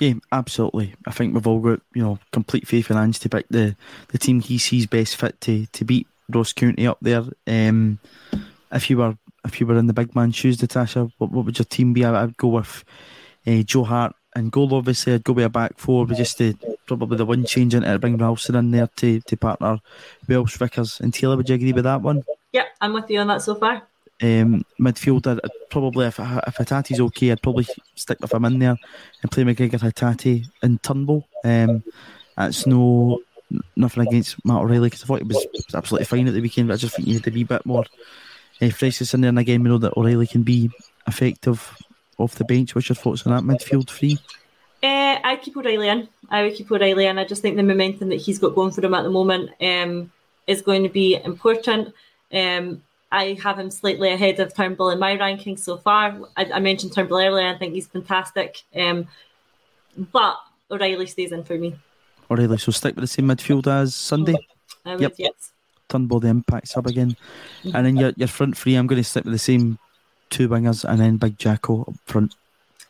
[0.00, 0.94] Yeah, absolutely.
[1.06, 3.76] I think we've all got you know complete faith in Ange to pick the,
[4.08, 7.22] the team he sees best fit to, to beat Ross County up there.
[7.46, 8.00] Um,
[8.72, 11.58] if you were if you were in the big man shoes, Natasha, what, what would
[11.58, 12.04] your team be?
[12.04, 12.84] I, would go with
[13.46, 14.74] uh, Joe Hart and goal.
[14.74, 16.54] Obviously, I'd go with a back four, but just to,
[16.86, 19.80] probably the one change into bring Ralston in there to to partner
[20.28, 21.36] Welsh Vickers and Taylor.
[21.36, 22.24] Would you agree with that one?
[22.52, 23.82] Yeah, I'm with you on that so far.
[24.22, 28.76] Um, midfield, I'd, probably if if Hatate's okay, I'd probably stick with him in there
[29.22, 31.26] and play McGregor, Hatate, and Turnbull.
[31.44, 31.82] Um,
[32.36, 33.20] that's no
[33.76, 36.74] nothing against Matt O'Riley because I thought he was, absolutely fine at the weekend, but
[36.74, 37.84] I just think he need to be a bit more
[38.60, 39.28] uh, freshness in there.
[39.28, 40.70] And again, we know that O'Riley can be
[41.06, 41.76] effective
[42.18, 42.74] off the bench.
[42.74, 44.18] What's your thoughts on that midfield three?
[44.82, 46.08] Uh, I keep O'Riley in.
[46.28, 47.18] I would keep O'Riley in.
[47.18, 50.12] I just think the momentum that he's got going for him at the moment um,
[50.46, 51.94] is going to be important.
[52.32, 56.18] Um, I have him slightly ahead of Turnbull in my rankings so far.
[56.36, 57.46] I, I mentioned Turnbull earlier.
[57.46, 58.62] I think he's fantastic.
[58.74, 59.06] Um,
[60.12, 60.36] but
[60.70, 61.76] O'Riley stays in for me.
[62.30, 64.36] O'Riley, so stick with the same midfield as Sunday.
[64.84, 65.14] I would, yep.
[65.16, 65.52] yes.
[65.88, 67.16] Turnbull the impact sub again,
[67.62, 68.74] and then your your front three.
[68.74, 69.78] I'm going to stick with the same
[70.30, 72.34] two wingers and then Big Jacko up front.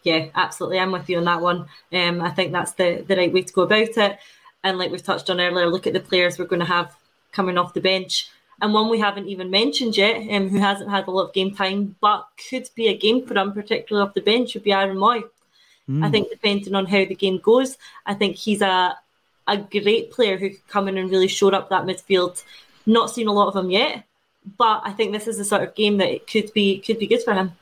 [0.02, 0.78] Yeah, absolutely.
[0.78, 1.66] I'm with you on that one.
[1.92, 4.18] Um, I think that's the the right way to go about it.
[4.62, 6.94] And like we've touched on earlier, look at the players we're going to have
[7.32, 8.30] coming off the bench
[8.60, 11.54] and one we haven't even mentioned yet, um, who hasn't had a lot of game
[11.54, 14.96] time, but could be a game for him, particularly off the bench, would be Aaron
[14.96, 15.22] Mooy.
[15.88, 16.04] Mm.
[16.04, 17.76] I think depending on how the game goes,
[18.06, 18.96] I think he's a
[19.46, 22.42] a great player who could come in and really show up that midfield.
[22.86, 24.04] Not seen a lot of him yet,
[24.58, 27.06] but I think this is the sort of game that it could be could be
[27.06, 27.52] good for him.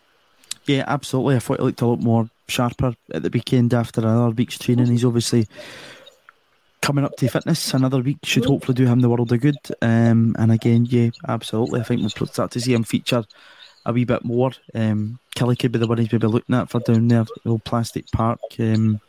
[0.66, 1.36] Yeah, absolutely.
[1.36, 4.86] I thought he looked a lot more sharper at the weekend after another week's training.
[4.86, 5.46] He's obviously
[6.82, 9.56] coming up to fitness another week should hopefully do him the world of good.
[9.80, 11.80] Um, and again, yeah, absolutely.
[11.80, 13.24] I think we'll start to see him feature
[13.86, 14.52] a wee bit more.
[14.74, 17.64] Um, Kelly could be the one he's maybe looking at for down there, the old
[17.64, 18.40] plastic park.
[18.58, 19.00] Um,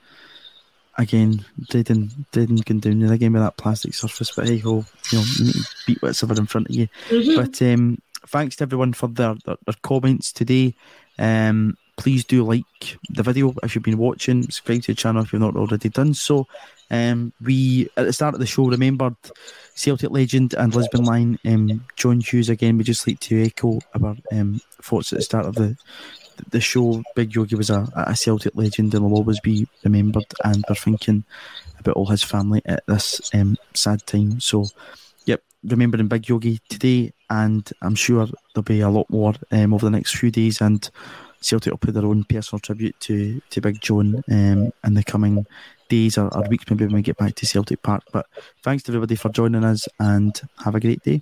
[0.98, 5.26] again, didn't didn't down there again with that plastic surface, but hey ho, you know,
[5.38, 6.88] you need to beat what's ever in front of you.
[7.10, 7.36] Mm-hmm.
[7.36, 10.76] But um, thanks to everyone for their, their, their comments today.
[11.20, 14.44] Um, please do like the video if you've been watching.
[14.44, 16.48] Subscribe to the channel if you've not already done so.
[16.92, 19.16] Um, we at the start of the show remembered
[19.76, 22.78] Celtic legend and Lisbon Lion um, John Hughes again.
[22.78, 25.76] We just like to echo our um, thoughts at the start of the
[26.50, 27.04] the show.
[27.16, 30.26] Big Yogi was a, a Celtic legend and will always be remembered.
[30.44, 31.24] And we're thinking
[31.80, 34.40] about all his family at this um, sad time.
[34.40, 34.68] So,
[35.26, 39.86] yep, remembering Big Yogi today, and I'm sure there'll be a lot more um, over
[39.86, 40.62] the next few days.
[40.62, 40.90] And
[41.42, 45.46] Celtic will put their own personal tribute to to Big John um, in the coming
[45.90, 48.04] days or, or weeks, maybe when we get back to Celtic Park.
[48.12, 48.26] But
[48.64, 51.22] thanks to everybody for joining us and have a great day.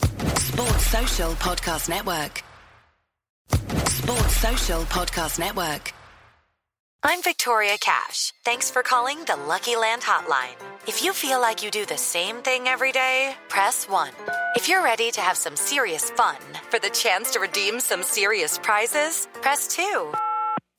[0.00, 2.42] Sports Social Podcast Network.
[3.88, 5.92] Sports Social Podcast Network.
[7.02, 8.32] I'm Victoria Cash.
[8.44, 10.56] Thanks for calling the Lucky Land Hotline.
[10.86, 14.10] If you feel like you do the same thing every day, press 1.
[14.56, 16.36] If you're ready to have some serious fun
[16.70, 20.14] for the chance to redeem some serious prizes, press 2.